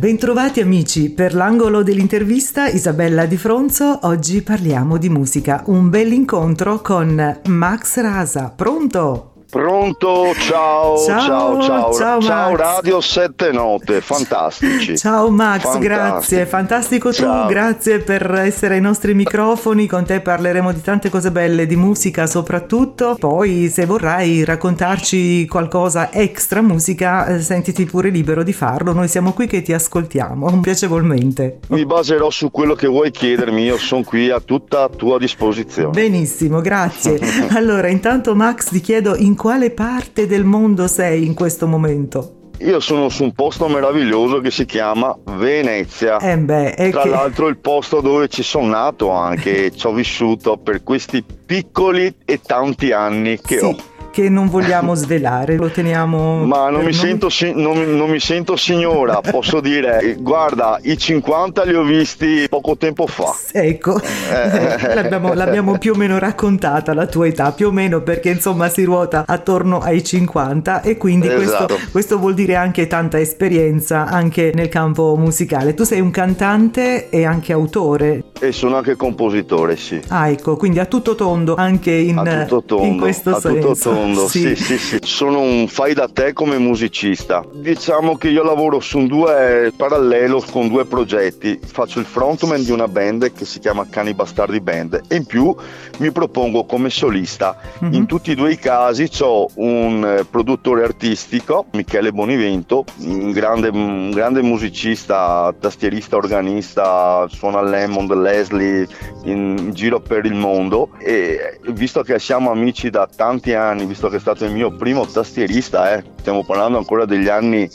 Bentrovati 0.00 0.62
amici, 0.62 1.10
per 1.10 1.34
l'angolo 1.34 1.82
dell'intervista 1.82 2.66
Isabella 2.68 3.26
Di 3.26 3.36
Fronzo, 3.36 3.98
oggi 4.04 4.40
parliamo 4.40 4.96
di 4.96 5.10
musica, 5.10 5.62
un 5.66 5.90
bell'incontro 5.90 6.80
con 6.80 7.40
Max 7.48 8.00
Rasa. 8.00 8.48
Pronto? 8.48 9.29
Pronto? 9.50 10.32
Ciao, 10.38 10.96
ciao, 10.96 11.60
ciao, 11.60 11.92
ciao, 11.92 12.20
ciao, 12.20 12.54
Radio 12.54 13.00
Sette 13.00 13.50
Note, 13.50 14.00
fantastici. 14.00 14.96
Ciao 14.96 15.28
Max, 15.28 15.62
Fantastico. 15.62 15.84
grazie, 15.84 16.46
fantastico 16.46 17.12
ciao. 17.12 17.42
tu, 17.42 17.48
grazie 17.48 17.98
per 17.98 18.32
essere 18.32 18.74
ai 18.74 18.80
nostri 18.80 19.12
microfoni, 19.12 19.88
con 19.88 20.04
te 20.04 20.20
parleremo 20.20 20.70
di 20.70 20.80
tante 20.80 21.10
cose 21.10 21.32
belle, 21.32 21.66
di 21.66 21.74
musica 21.74 22.28
soprattutto, 22.28 23.16
poi 23.18 23.68
se 23.68 23.86
vorrai 23.86 24.44
raccontarci 24.44 25.48
qualcosa 25.48 26.12
extra 26.12 26.62
musica, 26.62 27.26
eh, 27.26 27.40
sentiti 27.40 27.86
pure 27.86 28.10
libero 28.10 28.44
di 28.44 28.52
farlo, 28.52 28.92
noi 28.92 29.08
siamo 29.08 29.32
qui 29.32 29.48
che 29.48 29.62
ti 29.62 29.72
ascoltiamo 29.72 30.60
piacevolmente. 30.62 31.58
Mi 31.70 31.84
baserò 31.84 32.30
su 32.30 32.52
quello 32.52 32.76
che 32.76 32.86
vuoi 32.86 33.10
chiedermi, 33.10 33.64
io 33.64 33.78
sono 33.78 34.04
qui 34.04 34.30
a 34.30 34.38
tutta 34.38 34.88
tua 34.88 35.18
disposizione. 35.18 35.90
Benissimo, 35.90 36.60
grazie. 36.60 37.18
allora, 37.50 37.88
intanto 37.88 38.36
Max 38.36 38.68
ti 38.68 38.78
chiedo 38.80 39.16
in 39.16 39.38
quale 39.40 39.70
parte 39.70 40.26
del 40.26 40.44
mondo 40.44 40.86
sei 40.86 41.24
in 41.24 41.32
questo 41.32 41.66
momento? 41.66 42.50
Io 42.58 42.78
sono 42.78 43.08
su 43.08 43.22
un 43.22 43.32
posto 43.32 43.68
meraviglioso 43.68 44.40
che 44.40 44.50
si 44.50 44.66
chiama 44.66 45.16
Venezia. 45.38 46.18
Eh 46.18 46.36
beh, 46.36 46.90
Tra 46.90 47.02
che... 47.04 47.08
l'altro 47.08 47.48
il 47.48 47.56
posto 47.56 48.02
dove 48.02 48.28
ci 48.28 48.42
sono 48.42 48.66
nato 48.66 49.08
anche, 49.08 49.74
ci 49.74 49.86
ho 49.86 49.94
vissuto 49.94 50.58
per 50.58 50.82
questi 50.82 51.24
piccoli 51.24 52.14
e 52.22 52.38
tanti 52.42 52.92
anni 52.92 53.40
che 53.40 53.60
sì. 53.60 53.64
ho 53.64 53.74
che 54.10 54.28
non 54.28 54.48
vogliamo 54.48 54.94
svelare, 54.94 55.56
lo 55.56 55.70
teniamo. 55.70 56.44
Ma 56.44 56.68
non 56.68 56.84
mi, 56.84 56.92
sento, 56.92 57.28
si- 57.28 57.52
non, 57.54 57.96
non 57.96 58.10
mi, 58.10 58.18
sento, 58.20 58.56
signora, 58.56 59.20
posso 59.20 59.60
dire, 59.60 60.16
guarda, 60.18 60.78
i 60.82 60.98
50 60.98 61.64
li 61.64 61.74
ho 61.74 61.82
visti 61.82 62.46
poco 62.48 62.76
tempo 62.76 63.06
fa. 63.06 63.34
Ecco, 63.52 64.00
eh. 64.00 64.94
l'abbiamo, 64.94 65.32
l'abbiamo, 65.32 65.78
più 65.78 65.92
o 65.92 65.96
meno 65.96 66.18
raccontata 66.18 66.92
la 66.92 67.06
tua 67.06 67.26
età, 67.26 67.52
più 67.52 67.68
o 67.68 67.70
meno 67.72 68.02
perché 68.02 68.30
insomma 68.30 68.68
si 68.68 68.84
ruota 68.84 69.24
attorno 69.26 69.78
ai 69.78 70.02
50 70.02 70.82
e 70.82 70.96
quindi 70.96 71.28
esatto. 71.28 71.66
questo, 71.66 71.90
questo 71.90 72.18
vuol 72.18 72.34
dire 72.34 72.56
anche 72.56 72.86
tanta 72.86 73.18
esperienza 73.20 74.06
anche 74.06 74.50
nel 74.54 74.68
campo 74.68 75.16
musicale. 75.16 75.74
Tu 75.74 75.84
sei 75.84 76.00
un 76.00 76.10
cantante 76.10 77.08
e 77.10 77.24
anche 77.24 77.52
autore. 77.52 78.24
E 78.40 78.52
sono 78.52 78.76
anche 78.76 78.96
compositore, 78.96 79.76
sì. 79.76 80.00
Ah, 80.08 80.28
ecco, 80.28 80.56
quindi 80.56 80.78
a 80.78 80.86
tutto 80.86 81.14
tondo 81.14 81.54
anche 81.54 81.92
in, 81.92 82.16
tutto 82.48 82.62
tondo, 82.64 82.84
in 82.84 82.98
questo 82.98 83.36
a 83.36 83.40
senso. 83.40 83.68
Tutto 83.68 83.90
tondo, 83.90 84.09
sì. 84.16 84.54
Sì, 84.54 84.56
sì, 84.56 84.78
sì. 84.78 84.98
Sono 85.02 85.40
un 85.40 85.68
fai 85.68 85.94
da 85.94 86.08
te 86.08 86.32
come 86.32 86.58
musicista. 86.58 87.44
Diciamo 87.52 88.16
che 88.16 88.28
io 88.28 88.42
lavoro 88.42 88.80
su 88.80 89.06
due 89.06 89.72
parallelo 89.76 90.42
con 90.50 90.68
due 90.68 90.84
progetti. 90.84 91.58
Faccio 91.62 91.98
il 91.98 92.06
frontman 92.06 92.62
di 92.62 92.70
una 92.70 92.88
band 92.88 93.32
che 93.32 93.44
si 93.44 93.58
chiama 93.58 93.86
Cani 93.88 94.14
Bastardi 94.14 94.60
Band 94.60 95.02
e 95.08 95.16
in 95.16 95.26
più 95.26 95.54
mi 95.98 96.10
propongo 96.10 96.64
come 96.64 96.90
solista. 96.90 97.56
Mm-hmm. 97.82 97.92
In 97.94 98.06
tutti 98.06 98.32
e 98.32 98.34
due 98.34 98.52
i 98.52 98.58
casi 98.58 99.08
ho 99.20 99.48
un 99.54 100.04
eh, 100.04 100.24
produttore 100.24 100.84
artistico, 100.84 101.66
Michele 101.72 102.12
Bonivento, 102.12 102.84
un 102.98 103.30
grande, 103.32 103.68
un 103.68 104.10
grande 104.10 104.42
musicista, 104.42 105.54
tastierista, 105.58 106.16
organista, 106.16 107.26
suona 107.28 107.62
Lemond, 107.62 108.12
Leslie 108.14 108.86
in 109.24 109.70
giro 109.72 110.00
per 110.00 110.24
il 110.24 110.34
mondo 110.34 110.90
e 110.98 111.58
visto 111.72 112.02
che 112.02 112.18
siamo 112.18 112.50
amici 112.50 112.90
da 112.90 113.08
tanti 113.14 113.52
anni, 113.52 113.86
visto 113.90 114.08
che 114.08 114.16
è 114.16 114.20
stato 114.20 114.44
il 114.44 114.52
mio 114.52 114.70
primo 114.70 115.04
tastierista, 115.04 115.96
eh, 115.96 116.04
stiamo 116.20 116.44
parlando 116.44 116.78
ancora 116.78 117.04
degli 117.04 117.28
anni. 117.28 117.68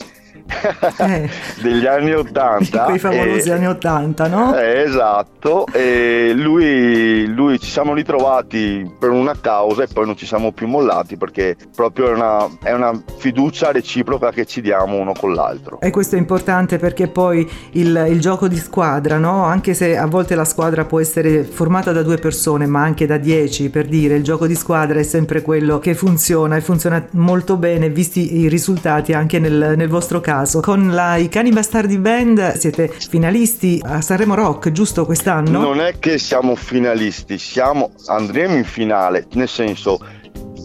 Degli 1.62 1.86
anni 1.88 2.14
80 2.14 2.84
quei 2.84 3.00
famosi 3.00 3.50
e, 3.50 3.52
anni 3.52 3.68
80 3.68 4.28
no? 4.28 4.56
Eh, 4.56 4.82
esatto. 4.82 5.66
E 5.72 6.34
lui, 6.36 7.26
lui, 7.28 7.60
ci 7.60 7.70
siamo 7.70 7.94
ritrovati 7.94 8.90
per 9.00 9.10
una 9.10 9.34
causa 9.40 9.84
e 9.84 9.88
poi 9.92 10.06
non 10.06 10.16
ci 10.16 10.26
siamo 10.26 10.52
più 10.52 10.68
mollati 10.68 11.18
perché 11.18 11.56
proprio 11.76 12.10
è 12.10 12.14
una, 12.14 12.48
è 12.62 12.72
una 12.74 13.00
fiducia 13.18 13.72
reciproca 13.72 14.32
che 14.32 14.46
ci 14.46 14.62
diamo 14.62 14.98
uno 14.98 15.14
con 15.14 15.34
l'altro. 15.34 15.80
E 15.82 15.90
questo 15.90 16.16
è 16.16 16.20
importante 16.20 16.78
perché 16.78 17.08
poi 17.08 17.50
il, 17.72 18.06
il 18.10 18.20
gioco 18.20 18.48
di 18.48 18.58
squadra 18.58 19.18
no? 19.18 19.44
anche 19.44 19.74
se 19.74 19.98
a 19.98 20.06
volte 20.06 20.36
la 20.36 20.46
squadra 20.46 20.86
può 20.86 21.00
essere 21.00 21.44
formata 21.44 21.92
da 21.92 22.04
due 22.04 22.18
persone 22.18 22.68
ma 22.68 22.82
anche 22.82 23.06
da 23.06 23.18
dieci 23.18 23.70
per 23.70 23.88
dire 23.88 24.16
il 24.16 24.24
gioco 24.24 24.48
di 24.48 24.56
squadra 24.56 25.00
è 25.00 25.04
sempre 25.04 25.42
quello 25.42 25.80
che 25.80 25.96
funziona 25.96 26.56
e 26.56 26.62
funziona 26.62 27.04
molto 27.12 27.58
bene 27.58 27.90
visti 27.90 28.40
i 28.40 28.48
risultati 28.48 29.14
anche 29.14 29.40
nel, 29.40 29.74
nel 29.76 29.88
vostro 29.88 30.20
caso 30.20 30.35
caso. 30.36 30.60
Con 30.60 30.94
la 30.94 31.16
I 31.16 31.30
Cani 31.30 31.52
Bastardi 31.52 31.98
Band 31.98 32.58
siete 32.58 32.90
finalisti 32.90 33.82
a 33.84 34.02
Sanremo 34.02 34.36
Rock, 34.36 34.72
giusto 34.72 35.06
quest'anno? 35.06 35.62
Non 35.62 35.80
è 35.80 35.98
che 35.98 36.18
siamo 36.18 36.56
finalisti, 36.56 37.38
siamo, 37.38 37.92
andremo 38.08 38.56
in 38.56 38.66
finale, 38.66 39.28
nel 39.34 39.48
senso 39.48 39.98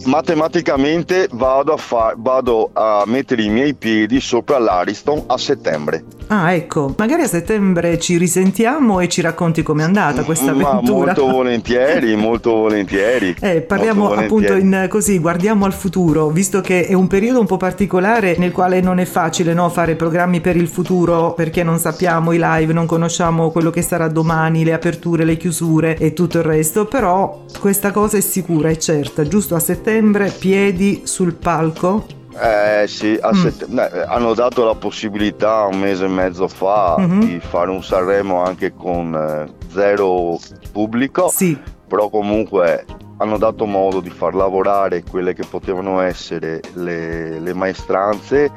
matematicamente 0.05 1.27
vado 1.31 1.73
a, 1.73 1.77
fa- 1.77 2.13
vado 2.17 2.69
a 2.73 3.03
mettere 3.05 3.43
i 3.43 3.49
miei 3.49 3.73
piedi 3.73 4.19
sopra 4.19 4.59
l'Ariston 4.59 5.23
a 5.27 5.37
settembre. 5.37 6.03
Ah, 6.27 6.53
ecco, 6.53 6.93
magari 6.97 7.23
a 7.23 7.27
settembre 7.27 7.99
ci 7.99 8.17
risentiamo 8.17 9.01
e 9.01 9.09
ci 9.09 9.19
racconti 9.19 9.63
com'è 9.63 9.83
andata 9.83 10.23
questa 10.23 10.51
avventura. 10.51 10.77
Ma 10.77 11.03
molto 11.03 11.27
volentieri, 11.27 12.15
molto 12.17 12.51
volentieri. 12.51 13.35
Eh, 13.41 13.59
parliamo 13.59 14.05
molto 14.05 14.21
appunto 14.21 14.53
in 14.53 14.87
così, 14.89 15.19
guardiamo 15.19 15.65
al 15.65 15.73
futuro, 15.73 16.29
visto 16.29 16.61
che 16.61 16.85
è 16.85 16.93
un 16.93 17.07
periodo 17.07 17.41
un 17.41 17.47
po' 17.47 17.57
particolare 17.57 18.37
nel 18.37 18.53
quale 18.53 18.79
non 18.79 18.99
è 18.99 19.05
facile 19.05 19.53
no, 19.53 19.67
fare 19.67 19.95
programmi 19.95 20.39
per 20.39 20.55
il 20.55 20.69
futuro 20.69 21.33
perché 21.33 21.63
non 21.63 21.79
sappiamo 21.79 22.31
i 22.31 22.39
live, 22.41 22.71
non 22.71 22.85
conosciamo 22.85 23.51
quello 23.51 23.69
che 23.69 23.81
sarà 23.81 24.07
domani, 24.07 24.63
le 24.63 24.71
aperture, 24.71 25.25
le 25.25 25.35
chiusure 25.35 25.97
e 25.97 26.13
tutto 26.13 26.37
il 26.37 26.45
resto, 26.45 26.85
però 26.85 27.43
questa 27.59 27.91
cosa 27.91 28.15
è 28.15 28.21
sicura, 28.21 28.69
è 28.69 28.77
certa, 28.77 29.27
giusto 29.27 29.55
a 29.55 29.59
settembre, 29.59 29.90
piedi 30.39 31.01
sul 31.05 31.33
palco 31.33 32.19
eh 32.33 32.87
sì, 32.87 33.19
mm. 33.23 33.33
sett- 33.33 33.67
eh, 33.69 34.05
hanno 34.07 34.33
dato 34.33 34.63
la 34.63 34.75
possibilità 34.75 35.65
un 35.65 35.79
mese 35.79 36.05
e 36.05 36.07
mezzo 36.07 36.47
fa 36.47 36.95
mm-hmm. 36.97 37.19
di 37.19 37.39
fare 37.39 37.69
un 37.69 37.83
Sanremo 37.83 38.43
anche 38.43 38.73
con 38.73 39.13
eh, 39.13 39.51
zero 39.71 40.39
pubblico, 40.71 41.27
sì. 41.27 41.57
però 41.87 42.09
comunque 42.09 42.85
hanno 43.17 43.37
dato 43.37 43.65
modo 43.65 43.99
di 43.99 44.09
far 44.09 44.33
lavorare 44.33 45.03
quelle 45.03 45.33
che 45.33 45.43
potevano 45.47 45.99
essere 45.99 46.61
le, 46.73 47.39
le 47.39 47.53
maestranze 47.53 48.49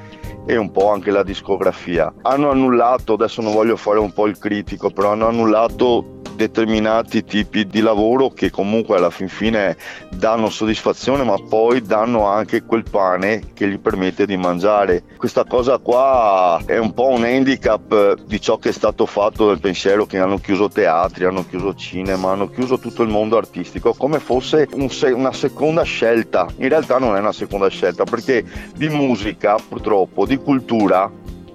e 0.46 0.56
un 0.56 0.70
po' 0.70 0.90
anche 0.90 1.10
la 1.10 1.22
discografia. 1.22 2.12
Hanno 2.22 2.50
annullato, 2.50 3.14
adesso 3.14 3.42
non 3.42 3.52
voglio 3.52 3.76
fare 3.76 3.98
un 3.98 4.12
po' 4.12 4.26
il 4.26 4.38
critico, 4.38 4.90
però 4.90 5.12
hanno 5.12 5.28
annullato 5.28 6.14
determinati 6.34 7.24
tipi 7.24 7.66
di 7.66 7.80
lavoro 7.80 8.30
che 8.30 8.50
comunque 8.50 8.96
alla 8.96 9.10
fin 9.10 9.28
fine 9.28 9.76
danno 10.10 10.48
soddisfazione 10.48 11.24
ma 11.24 11.36
poi 11.48 11.82
danno 11.82 12.26
anche 12.26 12.64
quel 12.64 12.84
pane 12.88 13.52
che 13.54 13.68
gli 13.68 13.78
permette 13.78 14.26
di 14.26 14.36
mangiare. 14.36 15.04
Questa 15.16 15.44
cosa 15.44 15.78
qua 15.78 16.60
è 16.66 16.78
un 16.78 16.92
po' 16.92 17.08
un 17.08 17.24
handicap 17.24 18.14
di 18.24 18.40
ciò 18.40 18.58
che 18.58 18.70
è 18.70 18.72
stato 18.72 19.06
fatto 19.06 19.48
del 19.48 19.60
pensiero 19.60 20.06
che 20.06 20.18
hanno 20.18 20.38
chiuso 20.38 20.68
teatri, 20.68 21.24
hanno 21.24 21.46
chiuso 21.46 21.74
cinema, 21.74 22.32
hanno 22.32 22.48
chiuso 22.48 22.78
tutto 22.78 23.02
il 23.02 23.08
mondo 23.08 23.36
artistico 23.36 23.94
come 23.94 24.18
fosse 24.18 24.68
un 24.74 24.90
se- 24.90 25.12
una 25.12 25.32
seconda 25.32 25.82
scelta. 25.82 26.46
In 26.56 26.68
realtà 26.68 26.98
non 26.98 27.16
è 27.16 27.20
una 27.20 27.32
seconda 27.32 27.68
scelta 27.68 28.04
perché 28.04 28.44
di 28.74 28.88
musica 28.88 29.56
purtroppo, 29.68 30.26
di 30.26 30.33
cultura 30.38 31.10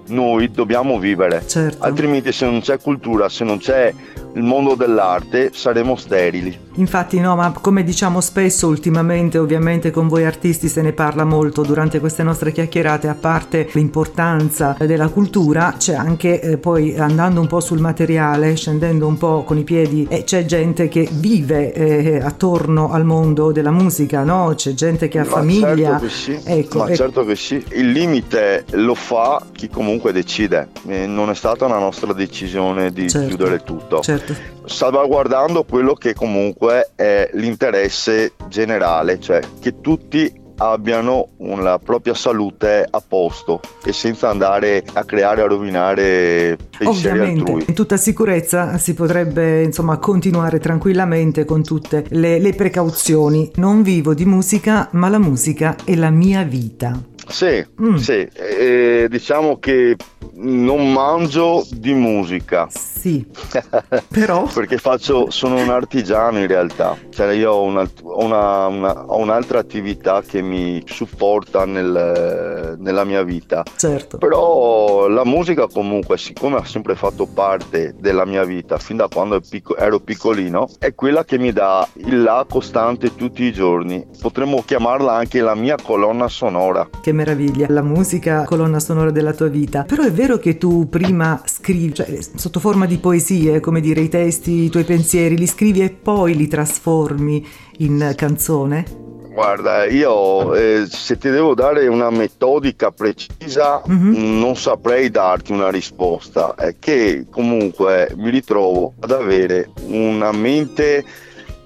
noi 0.10 0.52
dobbiamo 0.52 1.00
vivere. 1.00 1.44
Certo. 1.46 1.84
Altrimenti 1.84 2.32
se 2.32 2.46
non 2.46 2.62
c'è 2.62 2.80
cultura, 2.80 3.30
se 3.30 3.44
non 3.44 3.58
c'è 3.58 3.94
il 4.34 4.44
mondo 4.44 4.76
dell'arte 4.76 5.52
saremo 5.54 5.96
sterili. 5.96 6.68
Infatti 6.76 7.20
no, 7.20 7.36
ma 7.36 7.52
come 7.52 7.84
diciamo 7.84 8.22
spesso 8.22 8.68
ultimamente, 8.68 9.38
ovviamente 9.38 9.92
con 9.92 10.08
voi 10.08 10.24
artisti 10.24 10.70
se 10.70 10.82
ne 10.82 10.94
parla 10.94 11.26
molto 11.26 11.64
durante 11.64 12.00
queste 12.00 12.24
nostre 12.24 12.52
chiacchierate, 12.52 13.08
a 13.08 13.16
parte 13.16 13.68
l'importanza 13.74 14.78
della 14.80 15.10
cultura, 15.10 15.74
c'è 15.78 15.96
anche 15.96 16.40
eh, 16.40 16.58
poi 16.58 16.98
andando 16.98 17.42
un 17.42 17.48
po' 17.48 17.60
sul 17.60 17.80
materiale, 17.80 18.56
scendendo 18.56 19.08
un 19.08 19.18
po' 19.18 19.44
con 19.44 19.58
i 19.58 19.64
piedi, 19.64 20.08
eh, 20.10 20.24
c'è 20.24 20.46
gente 20.46 20.88
che 20.88 21.10
vive 21.12 21.74
eh, 21.74 22.22
attorno 22.22 22.92
al 22.92 23.04
mondo 23.04 23.52
della 23.52 23.72
musica, 23.72 24.24
no? 24.24 24.54
C'è 24.56 24.74
gente 24.74 25.10
che 25.10 25.20
ha 25.20 25.26
ma 25.26 25.30
famiglia. 25.30 26.00
Certo 26.00 26.06
che 26.06 26.10
sì, 26.10 26.40
ecco, 26.46 26.78
ma 26.78 26.86
ecco. 26.86 26.96
certo 26.96 27.26
che 27.26 27.36
sì. 27.36 27.64
Il 27.72 27.92
limite 27.92 28.64
lo 28.72 28.96
fa 28.96 29.44
chi 29.52 29.68
comunque 29.68 29.99
decide, 30.12 30.70
eh, 30.88 31.06
non 31.06 31.30
è 31.30 31.36
stata 31.36 31.66
una 31.66 31.80
nostra 31.80 32.14
decisione 32.14 32.92
di 32.92 33.10
certo, 33.10 33.28
chiudere 33.28 33.64
tutto. 33.64 34.00
Certo 34.02 34.58
salvaguardando 34.70 35.64
quello 35.64 35.96
che 35.96 36.14
comunque 36.14 36.92
è 36.96 37.32
l'interesse 37.34 38.34
generale, 38.48 39.20
cioè 39.20 39.42
che 39.60 39.82
tutti 39.82 40.32
abbiano 40.60 41.30
la 41.38 41.80
propria 41.80 42.14
salute 42.14 42.86
a 42.90 43.02
posto 43.06 43.62
e 43.84 43.94
senza 43.94 44.30
andare 44.30 44.84
a 44.94 45.04
creare 45.04 45.42
a 45.42 45.48
rovinare 45.48 46.58
pensieri 46.78 47.18
Ovviamente, 47.20 47.40
altrui. 47.40 47.66
In 47.68 47.74
tutta 47.74 47.98
sicurezza 47.98 48.78
si 48.78 48.94
potrebbe 48.94 49.64
insomma 49.64 49.98
continuare 49.98 50.60
tranquillamente 50.60 51.46
con 51.46 51.64
tutte 51.64 52.06
le, 52.10 52.40
le 52.40 52.54
precauzioni. 52.54 53.52
Non 53.56 53.82
vivo 53.82 54.14
di 54.14 54.26
musica, 54.26 54.90
ma 54.92 55.10
la 55.10 55.20
musica 55.20 55.76
è 55.84 55.96
la 55.96 56.10
mia 56.10 56.44
vita. 56.44 57.00
Sì, 57.30 57.66
mm. 57.82 57.96
sì. 57.96 58.28
Eh, 58.34 59.08
diciamo 59.10 59.60
che 59.60 59.96
non 60.34 60.92
mangio 60.92 61.66
di 61.72 61.94
musica. 61.94 62.68
Sì, 62.70 63.26
però... 64.08 64.44
Perché 64.44 64.78
faccio, 64.78 65.30
sono 65.30 65.56
un 65.56 65.70
artigiano 65.70 66.40
in 66.40 66.48
realtà, 66.48 66.98
cioè 67.10 67.32
io 67.32 67.52
ho, 67.52 67.64
una, 67.64 67.90
una, 68.04 68.68
una, 68.68 69.06
ho 69.06 69.18
un'altra 69.18 69.60
attività 69.60 70.22
che 70.22 70.42
mi 70.42 70.84
supporta 70.86 71.66
nel, 71.66 72.76
nella 72.80 73.04
mia 73.04 73.24
vita. 73.24 73.64
Certo. 73.76 74.18
Però 74.18 75.08
la 75.08 75.26
musica 75.26 75.68
comunque, 75.68 76.18
siccome 76.18 76.58
ha 76.58 76.66
sempre 76.66 76.96
fatto 76.96 77.26
parte 77.26 77.96
della 77.98 78.26
mia 78.26 78.44
vita, 78.44 78.78
fin 78.78 78.98
da 78.98 79.08
quando 79.08 79.42
ero 79.78 80.00
piccolino, 80.00 80.70
è 80.80 80.94
quella 80.96 81.24
che 81.24 81.38
mi 81.38 81.52
dà 81.52 81.88
il 81.96 82.22
là 82.22 82.46
costante 82.50 83.16
tutti 83.16 83.44
i 83.44 83.54
giorni. 83.54 84.06
Potremmo 84.20 84.64
chiamarla 84.66 85.14
anche 85.14 85.42
la 85.42 85.56
mia 85.56 85.76
colonna 85.82 86.28
sonora. 86.28 86.88
Che 87.02 87.12
meraviglia, 87.20 87.68
la 87.70 87.82
musica 87.82 88.44
colonna 88.46 88.80
sonora 88.80 89.12
della 89.12 89.34
tua 89.34 89.48
vita. 89.48 89.84
Però 89.84 90.04
è 90.04 90.12
vero 90.12 90.38
che 90.38 90.58
tu 90.58 90.88
prima 90.88 91.42
scrivi, 91.46 91.94
cioè 91.94 92.18
sotto 92.36 92.60
forma 92.60 92.86
di 92.86 92.98
poesie, 92.98 93.60
come 93.60 93.82
dire, 93.82 94.00
i 94.00 94.10
testi, 94.10 94.64
i 94.64 94.70
tuoi 94.70 94.86
pensieri, 94.86 95.38
li 95.38 95.48
scrivi 95.48 95.82
e 95.82 95.90
poi 95.90 96.36
li 96.36 96.48
trasformi 96.48 97.46
in 97.80 98.14
canzone? 98.16 99.08
Guarda, 99.32 99.86
io 99.86 100.56
eh, 100.56 100.86
se 100.90 101.18
ti 101.18 101.30
devo 101.30 101.54
dare 101.54 101.88
una 101.88 102.10
metodica 102.10 102.92
precisa 102.92 103.82
mm-hmm. 103.88 104.40
non 104.40 104.56
saprei 104.56 105.10
darti 105.10 105.52
una 105.52 105.70
risposta, 105.70 106.56
è 106.56 106.76
che 106.80 107.26
comunque 107.30 108.12
mi 108.16 108.32
ritrovo 108.32 108.94
ad 109.00 109.12
avere 109.12 109.70
una 109.86 110.32
mente 110.32 111.06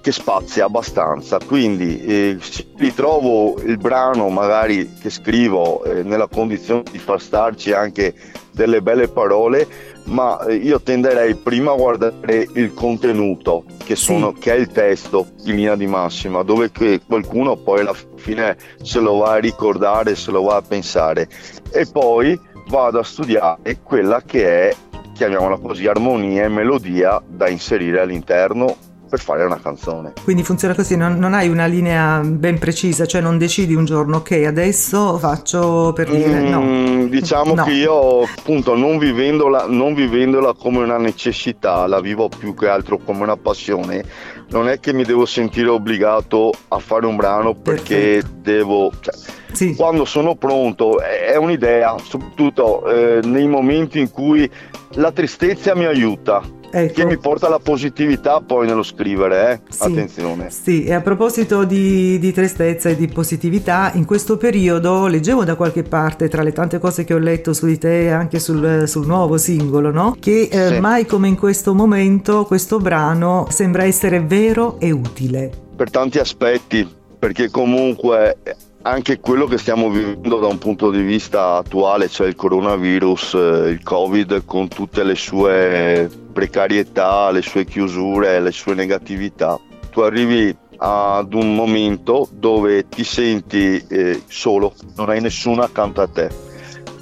che 0.04 0.12
spazia 0.12 0.66
abbastanza, 0.66 1.38
quindi 1.38 2.04
eh, 2.04 2.38
ritrovo 2.76 3.58
il 3.62 3.78
brano 3.78 4.28
magari 4.28 4.92
che 5.00 5.08
scrivo 5.08 5.82
eh, 5.82 6.02
nella 6.02 6.26
condizione 6.26 6.82
di 6.90 6.98
far 6.98 7.22
starci 7.22 7.72
anche 7.72 8.14
delle 8.50 8.82
belle 8.82 9.08
parole, 9.08 9.66
ma 10.04 10.44
eh, 10.44 10.56
io 10.56 10.78
tenderei 10.82 11.36
prima 11.36 11.72
a 11.72 11.76
guardare 11.76 12.46
il 12.52 12.74
contenuto, 12.74 13.64
che, 13.82 13.96
sono, 13.96 14.34
sì. 14.34 14.40
che 14.42 14.52
è 14.52 14.56
il 14.58 14.66
testo 14.68 15.28
in 15.44 15.56
linea 15.56 15.74
di 15.74 15.86
massima, 15.86 16.42
dove 16.42 16.70
qualcuno 17.06 17.56
poi 17.56 17.80
alla 17.80 17.94
fine 18.16 18.58
se 18.82 19.00
lo 19.00 19.16
va 19.16 19.32
a 19.32 19.38
ricordare, 19.38 20.16
se 20.16 20.30
lo 20.30 20.42
va 20.42 20.56
a 20.56 20.62
pensare, 20.62 21.30
e 21.70 21.86
poi 21.90 22.38
vado 22.66 22.98
a 22.98 23.04
studiare 23.04 23.80
quella 23.82 24.20
che 24.20 24.68
è, 24.68 24.76
chiamiamola 25.14 25.56
così, 25.56 25.86
armonia 25.86 26.44
e 26.44 26.48
melodia 26.48 27.22
da 27.26 27.48
inserire 27.48 28.00
all'interno 28.00 28.92
per 29.14 29.20
fare 29.20 29.44
una 29.44 29.60
canzone. 29.62 30.14
Quindi 30.24 30.42
funziona 30.42 30.74
così, 30.74 30.96
non, 30.96 31.18
non, 31.18 31.34
hai 31.34 31.48
una 31.48 31.66
linea 31.66 32.20
ben 32.20 32.58
precisa, 32.58 33.06
cioè 33.06 33.20
non 33.20 33.38
decidi 33.38 33.74
un 33.74 33.84
giorno, 33.84 34.16
ok, 34.16 34.42
adesso 34.44 35.18
faccio 35.18 35.92
per 35.94 36.10
dire 36.10 36.40
mm, 36.40 36.48
no. 36.48 37.06
Diciamo 37.06 37.54
no. 37.54 37.62
che 37.62 37.70
io 37.70 38.22
appunto 38.22 38.74
non 38.74 38.98
vivendola, 38.98 39.66
non 39.68 39.94
vivendola 39.94 40.52
come 40.54 40.78
una 40.78 40.98
necessità, 40.98 41.86
la 41.86 42.00
vivo 42.00 42.28
più 42.28 42.54
che 42.54 42.66
altro 42.66 42.98
come 42.98 43.22
una 43.22 43.36
passione. 43.36 44.04
Non 44.48 44.68
è 44.68 44.80
che 44.80 44.92
mi 44.92 45.04
devo 45.04 45.26
sentire 45.26 45.68
obbligato 45.68 46.52
a 46.68 46.78
fare 46.78 47.06
un 47.06 47.14
brano 47.14 47.54
perché 47.54 48.18
Perfetto. 48.20 48.34
devo... 48.42 48.90
Cioè, 48.98 49.14
sì. 49.52 49.76
Quando 49.76 50.04
sono 50.04 50.34
pronto 50.34 51.00
è 51.00 51.36
un'idea, 51.36 51.94
soprattutto 52.02 52.84
eh, 52.88 53.20
nei 53.22 53.46
momenti 53.46 54.00
in 54.00 54.10
cui 54.10 54.50
la 54.94 55.12
tristezza 55.12 55.76
mi 55.76 55.84
aiuta 55.84 56.42
ecco. 56.74 56.94
che 56.94 57.04
mi 57.06 57.18
porta 57.18 57.46
alla 57.46 57.58
positività 57.58 58.40
poi 58.40 58.66
nello 58.66 58.82
scrivere, 58.82 59.52
eh? 59.52 59.72
sì, 59.72 59.82
attenzione. 59.82 60.50
Sì, 60.50 60.84
e 60.84 60.92
a 60.92 61.00
proposito 61.00 61.64
di, 61.64 62.18
di, 62.18 62.32
tristezza 62.32 62.88
e 62.88 62.96
di 62.96 63.08
positività, 63.08 63.92
in 63.94 64.04
questo 64.04 64.36
periodo 64.36 65.06
leggevo 65.06 65.44
da 65.44 65.54
qualche 65.54 65.82
parte, 65.82 66.28
tra 66.28 66.42
le 66.42 66.52
tante 66.52 66.78
cose 66.78 67.04
che 67.04 67.14
ho 67.14 67.18
letto 67.18 67.52
su 67.52 67.66
di 67.66 67.78
te, 67.78 68.10
anche 68.10 68.38
sul, 68.38 68.84
sul 68.86 69.06
nuovo 69.06 69.38
singolo, 69.38 69.90
no? 69.90 70.16
che 70.18 70.48
eh, 70.50 70.68
sì. 70.74 70.80
mai 70.80 71.06
come 71.06 71.28
in 71.28 71.36
questo 71.36 71.74
momento 71.74 72.44
questo 72.44 72.78
brano 72.78 73.46
sembra 73.50 73.84
essere 73.84 74.20
vero 74.20 74.78
e 74.80 74.90
utile. 74.90 75.50
Per 75.76 75.90
tanti 75.90 76.18
aspetti, 76.18 76.88
perché 77.18 77.50
comunque 77.50 78.38
anche 78.86 79.18
quello 79.18 79.46
che 79.46 79.56
stiamo 79.56 79.88
vivendo 79.88 80.38
da 80.38 80.46
un 80.46 80.58
punto 80.58 80.90
di 80.90 81.00
vista 81.00 81.56
attuale, 81.56 82.08
cioè 82.08 82.26
il 82.26 82.34
coronavirus, 82.34 83.34
eh, 83.34 83.68
il 83.70 83.82
Covid 83.82 84.44
con 84.44 84.68
tutte 84.68 85.02
le 85.04 85.14
sue 85.14 86.10
precarietà, 86.32 87.30
le 87.30 87.40
sue 87.40 87.64
chiusure, 87.64 88.40
le 88.40 88.52
sue 88.52 88.74
negatività. 88.74 89.58
Tu 89.90 90.00
arrivi 90.00 90.54
ad 90.76 91.32
un 91.32 91.54
momento 91.54 92.28
dove 92.30 92.86
ti 92.88 93.04
senti 93.04 93.82
eh, 93.88 94.22
solo, 94.26 94.74
non 94.96 95.08
hai 95.08 95.20
nessuno 95.20 95.62
accanto 95.62 96.02
a 96.02 96.08
te, 96.08 96.28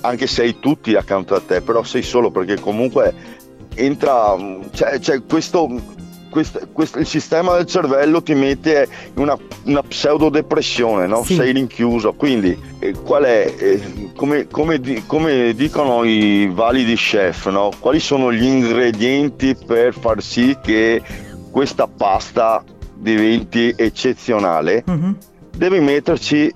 anche 0.03 0.29
se 0.29 0.43
hai 0.43 0.61
tutti 0.61 0.95
accanto 0.95 1.35
a 1.35 1.41
te, 1.41 1.63
però 1.63 1.83
sei 1.83 2.03
solo 2.03 2.31
perché 2.31 2.61
comunque 2.61 3.13
entra, 3.75 4.37
c'è, 4.71 5.01
c'è 5.01 5.25
questo 5.25 5.69
questo, 6.33 6.61
questo, 6.73 6.99
il 6.99 7.07
sistema 7.07 7.57
del 7.57 7.67
cervello 7.67 8.23
ti 8.23 8.33
mette 8.35 8.89
in 9.15 9.21
una, 9.21 9.37
una 9.65 9.83
pseudo 9.83 10.31
depressione, 10.31 11.07
no? 11.07 11.23
sì. 11.23 11.35
sei 11.35 11.53
rinchiuso. 11.53 12.15
Quindi, 12.15 12.59
eh, 12.79 12.93
qual 12.93 13.25
è, 13.25 13.55
eh, 13.57 14.11
come, 14.17 14.49
come, 14.49 14.81
di, 14.81 15.05
come, 15.07 15.53
dicono 15.55 16.05
i 16.05 16.51
validi 16.51 16.95
chef, 16.95 17.51
no? 17.51 17.71
quali 17.79 18.01
sono 18.01 18.33
gli 18.33 18.45
ingredienti 18.45 19.55
per 19.55 19.93
far 19.93 20.23
sì 20.23 20.57
che 20.63 21.03
questa 21.51 21.87
pasta 21.87 22.65
diventi 22.95 23.75
eccezionale? 23.77 24.85
Mm-hmm. 24.91 25.13
Devi 25.55 25.81
metterci 25.81 26.51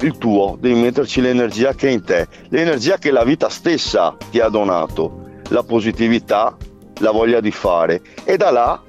il 0.00 0.16
tuo, 0.16 0.56
devi 0.58 0.80
metterci 0.80 1.20
l'energia 1.20 1.74
che 1.74 1.88
è 1.88 1.90
in 1.90 2.02
te, 2.02 2.26
l'energia 2.48 2.96
che 2.96 3.10
la 3.10 3.22
vita 3.22 3.50
stessa 3.50 4.16
ti 4.30 4.40
ha 4.40 4.48
donato, 4.48 5.28
la 5.48 5.62
positività, 5.62 6.56
la 7.00 7.10
voglia 7.10 7.40
di 7.40 7.50
fare 7.50 8.00
e 8.24 8.38
da 8.38 8.50
là 8.50 8.82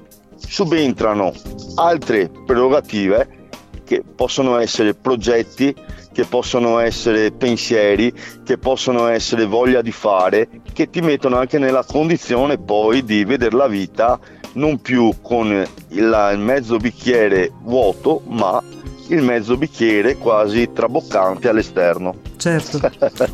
subentrano 0.48 1.34
altre 1.76 2.30
prerogative 2.46 3.40
che 3.84 4.04
possono 4.04 4.58
essere 4.58 4.94
progetti, 4.94 5.76
che 6.14 6.24
possono 6.26 6.80
essere 6.80 7.32
pensieri, 7.32 8.14
che 8.44 8.58
possono 8.58 9.08
essere 9.08 9.46
voglia 9.46 9.82
di 9.82 9.92
fare, 9.92 10.48
che 10.72 10.90
ti 10.90 11.02
mettono 11.02 11.38
anche 11.38 11.58
nella 11.58 11.84
condizione 11.84 12.58
poi 12.58 13.04
di 13.04 13.26
vedere 13.26 13.56
la 13.56 13.68
vita 13.68 14.20
non 14.54 14.80
più 14.80 15.14
con 15.22 15.64
il, 15.90 16.36
mezzo 16.38 16.78
bicchiere 16.78 17.52
vuoto, 17.64 18.22
ma 18.28 18.62
il 19.08 19.22
mezzo 19.22 19.58
bicchiere 19.58 20.18
quasi 20.18 20.72
traboccante 20.74 21.50
all'esterno. 21.50 22.31
Certo, 22.42 22.80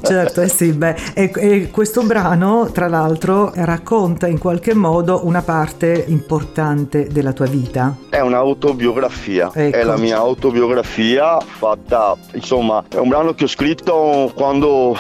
certo, 0.04 0.42
eh 0.42 0.50
sì, 0.50 0.74
beh, 0.74 0.96
e, 1.14 1.32
e, 1.34 1.70
questo 1.72 2.04
brano 2.04 2.70
tra 2.74 2.90
l'altro 2.90 3.54
racconta 3.56 4.28
in 4.28 4.38
qualche 4.38 4.74
modo 4.74 5.26
una 5.26 5.42
parte 5.42 6.04
importante 6.10 7.08
della 7.08 7.32
tua 7.32 7.46
vita. 7.46 7.96
È 8.10 8.20
un'autobiografia, 8.20 9.50
ecco. 9.54 9.78
è 9.78 9.84
la 9.84 9.96
mia 9.96 10.18
autobiografia 10.18 11.40
fatta, 11.40 12.18
insomma, 12.34 12.84
è 12.90 12.98
un 12.98 13.08
brano 13.08 13.34
che 13.34 13.46
ho 13.46 13.48
scritto 13.48 14.30
quando 14.36 14.98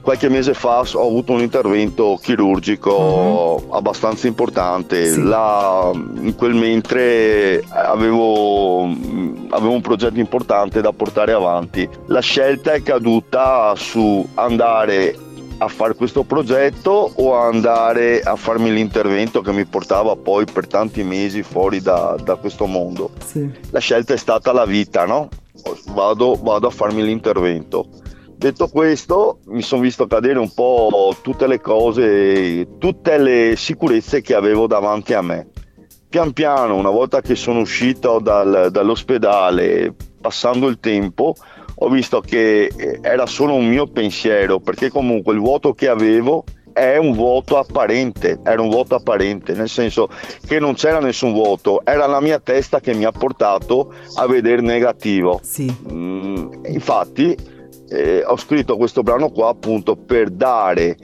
qualche 0.00 0.28
mese 0.28 0.54
fa 0.54 0.80
ho 0.80 1.06
avuto 1.06 1.32
un 1.32 1.40
intervento 1.40 2.18
chirurgico 2.20 2.92
uh-huh. 2.92 3.74
abbastanza 3.74 4.26
importante. 4.26 5.12
Sì. 5.12 5.22
Là, 5.22 5.90
in 5.94 6.34
quel 6.36 6.54
mentre 6.54 7.62
avevo, 7.68 8.86
avevo, 9.50 9.72
un 9.72 9.80
progetto 9.80 10.18
importante 10.18 10.80
da 10.80 10.92
portare 10.92 11.32
avanti. 11.32 11.88
La 12.06 12.20
scelta 12.20 12.72
è 12.72 12.82
caduta 12.82 13.74
su 13.76 14.26
andare 14.34 15.16
a 15.58 15.68
fare 15.68 15.94
questo 15.94 16.22
progetto 16.22 17.12
o 17.14 17.34
andare 17.34 18.22
a 18.22 18.34
farmi 18.36 18.72
l'intervento 18.72 19.42
che 19.42 19.52
mi 19.52 19.66
portava 19.66 20.16
poi 20.16 20.46
per 20.50 20.66
tanti 20.66 21.02
mesi 21.02 21.42
fuori 21.42 21.80
da, 21.82 22.16
da 22.22 22.36
questo 22.36 22.66
mondo. 22.66 23.10
Sì. 23.24 23.50
La 23.70 23.80
scelta 23.80 24.14
è 24.14 24.16
stata 24.16 24.52
la 24.52 24.64
vita, 24.64 25.04
no? 25.04 25.28
Vado, 25.92 26.38
vado 26.42 26.68
a 26.68 26.70
farmi 26.70 27.04
l'intervento 27.04 27.86
Detto 28.40 28.68
questo, 28.68 29.40
mi 29.48 29.60
sono 29.60 29.82
visto 29.82 30.06
cadere 30.06 30.38
un 30.38 30.54
po' 30.54 31.14
tutte 31.20 31.46
le 31.46 31.60
cose, 31.60 32.66
tutte 32.78 33.18
le 33.18 33.52
sicurezze 33.54 34.22
che 34.22 34.34
avevo 34.34 34.66
davanti 34.66 35.12
a 35.12 35.20
me. 35.20 35.48
Pian 36.10 36.32
piano, 36.32 36.74
una 36.74 36.90
volta 36.90 37.20
che 37.20 37.36
sono 37.36 37.60
uscito 37.60 38.18
dal, 38.18 38.70
dall'ospedale, 38.72 39.94
passando 40.20 40.66
il 40.66 40.80
tempo, 40.80 41.36
ho 41.76 41.88
visto 41.88 42.20
che 42.20 42.68
era 43.00 43.26
solo 43.26 43.54
un 43.54 43.68
mio 43.68 43.86
pensiero, 43.86 44.58
perché 44.58 44.90
comunque 44.90 45.34
il 45.34 45.38
vuoto 45.38 45.72
che 45.72 45.86
avevo 45.86 46.42
è 46.72 46.96
un 46.96 47.12
vuoto 47.12 47.58
apparente, 47.58 48.40
era 48.42 48.60
un 48.60 48.70
vuoto 48.70 48.96
apparente, 48.96 49.52
nel 49.54 49.68
senso 49.68 50.08
che 50.44 50.58
non 50.58 50.74
c'era 50.74 50.98
nessun 50.98 51.32
vuoto, 51.32 51.82
era 51.84 52.06
la 52.06 52.20
mia 52.20 52.40
testa 52.40 52.80
che 52.80 52.92
mi 52.92 53.04
ha 53.04 53.12
portato 53.12 53.94
a 54.16 54.26
vedere 54.26 54.62
negativo. 54.62 55.38
Sì. 55.44 55.72
Mm, 55.92 56.64
infatti 56.66 57.36
eh, 57.88 58.24
ho 58.26 58.36
scritto 58.36 58.76
questo 58.76 59.04
brano 59.04 59.30
qua 59.30 59.50
appunto 59.50 59.94
per 59.94 60.30
dare 60.30 60.96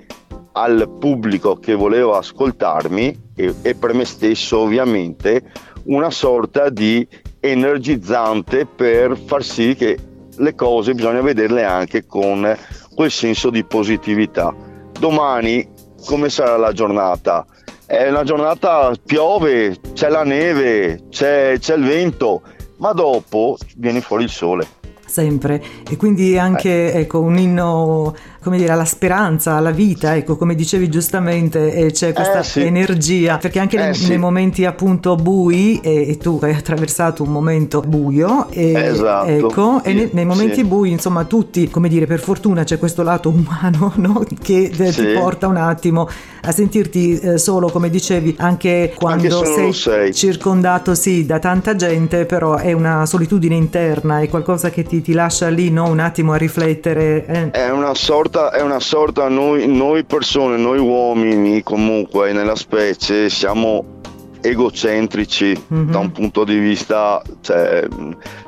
al 0.54 0.90
pubblico 0.98 1.54
che 1.54 1.74
voleva 1.74 2.18
ascoltarmi 2.18 3.25
e, 3.36 3.54
e 3.62 3.74
per 3.76 3.94
me 3.94 4.04
stesso 4.04 4.58
ovviamente 4.58 5.42
una 5.84 6.10
sorta 6.10 6.68
di 6.68 7.06
energizzante 7.38 8.66
per 8.66 9.16
far 9.16 9.44
sì 9.44 9.76
che 9.76 9.96
le 10.38 10.54
cose 10.54 10.94
bisogna 10.94 11.20
vederle 11.20 11.62
anche 11.62 12.06
con 12.06 12.56
quel 12.94 13.10
senso 13.10 13.50
di 13.50 13.62
positività. 13.62 14.52
Domani 14.98 15.68
come 16.04 16.28
sarà 16.28 16.56
la 16.56 16.72
giornata? 16.72 17.46
È 17.84 18.08
una 18.08 18.24
giornata, 18.24 18.92
piove, 19.04 19.76
c'è 19.92 20.08
la 20.08 20.24
neve, 20.24 21.04
c'è, 21.08 21.56
c'è 21.58 21.76
il 21.76 21.84
vento, 21.84 22.42
ma 22.78 22.92
dopo 22.92 23.56
viene 23.76 24.00
fuori 24.00 24.24
il 24.24 24.30
sole 24.30 24.66
sempre 25.16 25.62
e 25.88 25.96
quindi 25.96 26.36
anche 26.38 26.92
eh. 26.92 27.00
ecco, 27.00 27.20
un 27.20 27.38
inno 27.38 28.14
come 28.46 28.58
dire, 28.58 28.70
alla 28.70 28.84
speranza, 28.84 29.54
alla 29.54 29.72
vita, 29.72 30.14
ecco, 30.14 30.36
come 30.36 30.54
dicevi 30.54 30.88
giustamente, 30.88 31.72
eh, 31.72 31.90
c'è 31.90 32.12
questa 32.12 32.38
eh, 32.38 32.44
sì. 32.44 32.60
energia, 32.62 33.38
perché 33.38 33.58
anche 33.58 33.76
eh, 33.76 33.86
nei, 33.86 33.94
sì. 33.94 34.06
nei, 34.10 34.18
momenti 34.18 34.64
appunto 34.64 35.16
bui, 35.16 35.80
e, 35.82 36.10
e, 36.10 36.16
tu 36.16 36.38
hai 36.40 36.54
attraversato 36.54 37.24
un 37.24 37.30
momento 37.30 37.80
buio, 37.80 38.48
e, 38.50 38.72
esatto. 38.72 39.26
ecco, 39.26 39.80
sì. 39.82 39.90
e 39.90 39.94
nei, 39.94 40.10
nei 40.12 40.24
momenti 40.24 40.62
bui, 40.62 40.92
insomma, 40.92 41.24
tutti, 41.24 41.68
come 41.68 41.88
dire, 41.88 42.06
per 42.06 42.20
fortuna 42.20 42.62
c'è 42.62 42.78
questo 42.78 43.02
lato 43.02 43.30
umano, 43.30 43.92
no? 43.98 44.24
Che 44.40 44.70
ti 44.70 45.06
porta 45.12 45.48
un 45.48 45.56
attimo 45.56 46.08
a 46.42 46.52
sentirti 46.52 47.18
eh, 47.18 47.38
solo, 47.38 47.68
come 47.68 47.90
dicevi, 47.90 48.36
anche 48.38 48.94
quando 48.94 49.40
anche 49.40 49.54
sei, 49.54 49.72
sei, 49.72 50.14
circondato, 50.14 50.94
sì, 50.94 51.26
da 51.26 51.40
tanta 51.40 51.74
gente, 51.74 52.26
però 52.26 52.54
è 52.54 52.72
una 52.72 53.06
solitudine 53.06 53.56
interna, 53.56 54.20
è 54.20 54.28
qualcosa 54.28 54.70
che 54.70 54.84
ti, 54.84 55.02
ti 55.06 55.12
lascia 55.12 55.46
lì, 55.46 55.70
no? 55.70 55.88
Un 55.88 56.00
attimo 56.00 56.32
a 56.32 56.36
riflettere. 56.36 57.24
Eh. 57.26 57.50
È 57.52 57.70
una 57.70 57.94
sorta 57.94 58.50
è 58.50 58.60
una 58.60 58.80
sorta, 58.80 59.28
noi, 59.28 59.68
noi 59.68 60.02
persone, 60.02 60.56
noi 60.56 60.80
uomini 60.80 61.62
comunque 61.62 62.32
nella 62.32 62.56
specie 62.56 63.30
siamo 63.30 63.94
egocentrici 64.40 65.60
mm-hmm. 65.72 65.90
da 65.90 65.98
un 65.98 66.10
punto 66.10 66.42
di 66.42 66.58
vista, 66.58 67.22
cioè, 67.40 67.86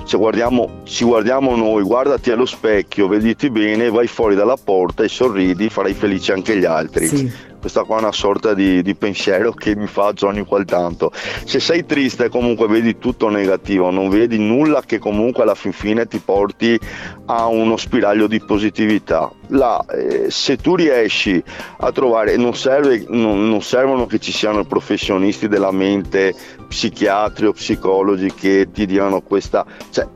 ci, 0.05 0.17
guardiamo, 0.17 0.81
ci 0.83 1.05
guardiamo 1.05 1.55
noi, 1.55 1.83
guardati 1.85 2.33
allo 2.33 2.47
specchio, 2.47 3.07
vediti 3.07 3.50
bene, 3.50 3.88
vai 3.88 4.09
fuori 4.09 4.35
dalla 4.35 4.57
porta 4.57 5.05
e 5.05 5.09
sorridi, 5.09 5.69
farai 5.69 5.95
felici 5.95 6.33
anche 6.33 6.57
gli 6.57 6.65
altri. 6.65 7.07
Sì 7.07 7.47
questa 7.59 7.83
qua 7.83 7.97
è 7.97 8.00
una 8.00 8.12
sorta 8.12 8.55
di, 8.55 8.83
di 8.83 8.95
pensiero 8.95 9.53
che 9.53 9.75
mi 9.75 9.87
faccio 9.87 10.27
ogni 10.27 10.45
qual 10.45 10.65
tanto. 10.65 11.11
Se 11.45 11.61
sei 11.61 11.85
triste 11.85 12.29
comunque 12.29 12.67
vedi 12.69 12.99
tutto 12.99 13.29
negativo, 13.29 13.91
non 13.91 14.09
vedi 14.09 14.38
nulla 14.38 14.83
che 14.83 14.99
comunque 14.99 15.43
alla 15.43 15.55
fin 15.55 15.73
fine 15.73 16.07
ti 16.07 16.19
porti 16.19 16.79
a 17.27 17.47
uno 17.47 17.77
spiraglio 17.77 18.27
di 18.27 18.41
positività. 18.41 19.31
Là, 19.49 19.85
eh, 19.87 20.31
se 20.31 20.57
tu 20.57 20.75
riesci 20.75 21.43
a 21.79 21.91
trovare, 21.93 22.37
non, 22.37 22.55
serve, 22.55 23.05
non, 23.09 23.49
non 23.49 23.62
servono 23.62 24.07
che 24.07 24.19
ci 24.19 24.33
siano 24.33 24.65
professionisti 24.65 25.49
della 25.49 25.73
mente, 25.73 26.35
psichiatri 26.69 27.47
o 27.47 27.53
psicologi 27.53 28.33
che 28.33 28.69
ti 28.73 28.87
diano 28.87 29.21
questa... 29.21 29.65
Cioè, 29.91 30.07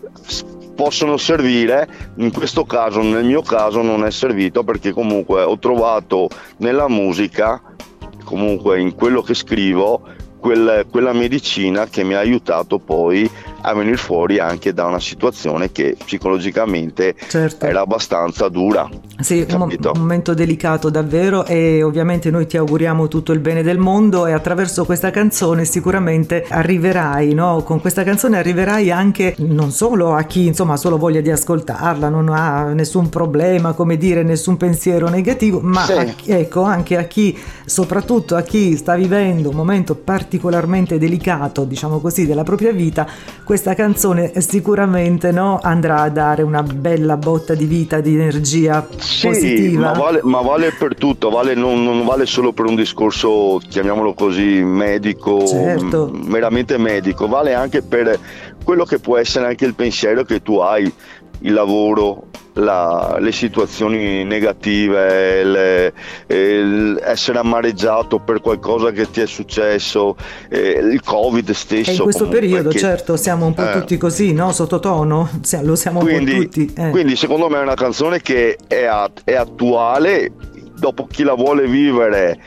possono 0.75 1.17
servire, 1.17 2.13
in 2.17 2.33
questo 2.33 2.65
caso, 2.65 3.03
nel 3.03 3.25
mio 3.25 3.43
caso 3.43 3.83
non 3.83 4.05
è 4.05 4.11
servito 4.11 4.65
perché 4.65 4.93
comunque 4.93 5.43
ho 5.43 5.59
trovato 5.59 6.29
nella 6.59 6.89
musica, 6.89 7.61
comunque 8.25 8.81
in 8.81 8.95
quello 8.95 9.23
che 9.23 9.35
scrivo, 9.35 10.03
quel, 10.39 10.87
quella 10.91 11.13
medicina 11.13 11.87
che 11.87 12.03
mi 12.03 12.15
ha 12.15 12.19
aiutato 12.19 12.79
poi 12.79 13.31
a 13.63 13.75
venire 13.75 13.97
fuori 13.97 14.39
anche 14.39 14.73
da 14.73 14.87
una 14.87 15.01
situazione 15.01 15.73
che 15.73 15.97
psicologicamente 16.05 17.15
certo. 17.29 17.65
era 17.65 17.81
abbastanza 17.81 18.49
dura. 18.49 18.89
Sì, 19.21 19.47
un, 19.49 19.61
un 19.61 19.79
momento 19.97 20.35
delicato 20.35 20.91
davvero 20.91 21.45
e 21.47 21.83
ovviamente 21.83 22.31
noi 22.31 22.47
ti 22.47 22.57
auguriamo 22.57 23.09
tutto 23.09 23.33
il 23.33 23.39
bene 23.39 23.63
del 23.63 23.79
mondo 23.79 24.27
e 24.27 24.33
attraverso 24.33 24.85
questa 24.85 25.11
canzone 25.11 25.65
sicuramente 25.65 26.45
arriverai, 26.49 27.33
no? 27.35 27.63
con 27.63 27.81
questa 27.81 28.03
canzone 28.03 28.39
arriverai 28.39 28.91
anche 28.91 29.35
non 29.39 29.71
solo 29.71 30.15
a 30.15 30.23
chi 30.23 30.47
insomma 30.47 30.75
ha 30.75 30.77
solo 30.77 30.99
voglia 30.99 31.21
di 31.21 31.31
ascoltarla, 31.31 32.09
non 32.09 32.29
ha 32.29 32.73
nessun 32.73 33.09
problema, 33.09 33.73
come 33.73 33.97
dire, 33.97 34.23
nessun 34.23 34.57
pensiero 34.57 35.09
negativo, 35.09 35.61
ma 35.61 35.85
sì. 35.85 35.93
a, 35.93 36.15
ecco 36.27 36.63
anche 36.63 36.97
a 36.97 37.05
chi, 37.05 37.39
soprattutto 37.65 38.37
a 38.37 38.43
chi 38.43 38.77
sta 38.77 38.95
vivendo 38.97 39.51
un 39.51 39.57
momento 39.57 39.95
particolarmente 39.95 40.99
delicato, 40.99 41.65
diciamo 41.65 42.01
così, 42.01 42.27
della 42.27 42.43
propria 42.43 42.73
vita, 42.73 43.07
questa 43.53 43.75
canzone 43.75 44.33
sicuramente 44.41 45.31
no, 45.31 45.61
andrà 45.63 46.01
a 46.01 46.09
dare 46.09 46.41
una 46.41 46.63
bella 46.63 47.19
botta 47.19 47.55
di 47.55 47.67
vita, 47.67 48.01
di 48.01 48.15
energia 48.15 48.89
sì, 48.97 49.27
positiva. 49.27 49.93
Ma 49.93 49.99
vale, 49.99 50.21
ma 50.23 50.41
vale 50.41 50.73
per 50.73 50.95
tutto, 50.95 51.29
vale, 51.29 51.53
non, 51.53 51.85
non, 51.85 52.03
vale 52.07 52.25
solo 52.25 52.53
per 52.53 52.65
un 52.65 52.77
discorso, 52.77 53.61
chiamiamolo 53.69 54.15
così, 54.15 54.63
medico, 54.63 55.47
certo. 55.47 56.11
meramente 56.15 56.79
medico, 56.79 57.29
vale 57.29 57.53
anche 57.53 57.83
per 57.83 58.19
quello 58.65 58.87
che 58.87 58.99
può 59.01 59.19
essere 59.19 59.45
anche 59.45 59.67
il 59.67 59.75
pensiero 59.75 60.25
che 60.25 60.41
tu 60.41 60.57
hai, 60.57 60.91
il 61.43 61.53
lavoro, 61.53 62.29
la, 62.55 63.17
le 63.19 63.33
situazioni 63.33 64.25
negative, 64.25 65.45
le, 65.45 65.93
eh, 66.27 66.97
essere 67.03 67.39
amareggiato 67.39 68.19
per 68.19 68.41
qualcosa 68.41 68.91
che 68.91 69.11
ti 69.11 69.21
è 69.21 69.27
successo, 69.27 70.17
eh, 70.49 70.79
il 70.81 71.01
covid 71.03 71.51
stesso. 71.51 71.91
E 71.91 71.95
in 71.95 72.01
questo 72.01 72.29
periodo 72.29 72.71
che, 72.71 72.79
certo 72.79 73.17
siamo 73.17 73.47
un 73.47 73.55
po' 73.55 73.69
eh, 73.69 73.73
tutti 73.73 73.97
così, 73.97 74.33
no? 74.33 74.53
sottotono, 74.53 75.29
lo 75.63 75.75
siamo 75.75 76.01
quindi, 76.01 76.33
un 76.33 76.37
po' 76.37 76.43
tutti. 76.45 76.73
Eh. 76.77 76.91
Quindi 76.91 77.17
secondo 77.17 77.49
me 77.49 77.59
è 77.59 77.63
una 77.63 77.75
canzone 77.75 78.21
che 78.21 78.57
è, 78.67 78.89
è 79.25 79.35
attuale, 79.35 80.33
dopo 80.79 81.07
chi 81.07 81.23
la 81.23 81.35
vuole 81.35 81.67
vivere 81.67 82.39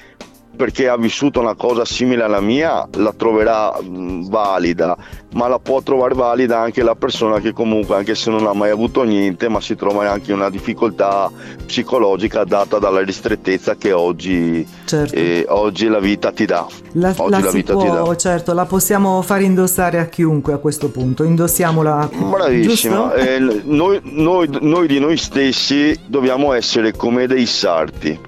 perché 0.55 0.87
ha 0.87 0.97
vissuto 0.97 1.39
una 1.39 1.55
cosa 1.55 1.85
simile 1.85 2.23
alla 2.23 2.41
mia, 2.41 2.87
la 2.93 3.13
troverà 3.15 3.73
valida, 3.81 4.97
ma 5.33 5.47
la 5.47 5.59
può 5.59 5.81
trovare 5.81 6.15
valida 6.15 6.59
anche 6.59 6.81
la 6.83 6.95
persona 6.95 7.39
che 7.39 7.51
comunque, 7.51 7.95
anche 7.95 8.15
se 8.15 8.29
non 8.29 8.45
ha 8.47 8.53
mai 8.53 8.69
avuto 8.69 9.03
niente, 9.03 9.49
ma 9.49 9.59
si 9.61 9.75
trova 9.75 10.09
anche 10.09 10.31
in 10.31 10.37
una 10.37 10.49
difficoltà 10.49 11.29
psicologica 11.65 12.43
data 12.43 12.79
dalla 12.79 13.01
ristrettezza 13.01 13.75
che 13.75 13.91
oggi, 13.91 14.65
certo. 14.85 15.13
eh, 15.13 15.45
oggi 15.49 15.87
la 15.87 15.99
vita 15.99 16.31
ti 16.31 16.45
dà. 16.45 16.65
La, 16.93 17.13
oggi 17.17 17.31
la, 17.31 17.39
la 17.39 17.51
vita 17.51 17.73
può, 17.73 17.81
ti 17.81 17.89
dà. 17.89 18.15
Certo, 18.15 18.53
la 18.53 18.65
possiamo 18.65 19.21
fare 19.21 19.43
indossare 19.43 19.99
a 19.99 20.05
chiunque 20.05 20.53
a 20.53 20.57
questo 20.57 20.89
punto, 20.89 21.23
indossiamola. 21.23 22.09
Bravissima, 22.13 23.13
eh, 23.13 23.39
noi, 23.39 23.99
noi, 24.03 24.47
noi 24.61 24.87
di 24.87 24.99
noi 24.99 25.17
stessi 25.17 25.99
dobbiamo 26.05 26.53
essere 26.53 26.93
come 26.93 27.27
dei 27.27 27.45
sarti 27.45 28.19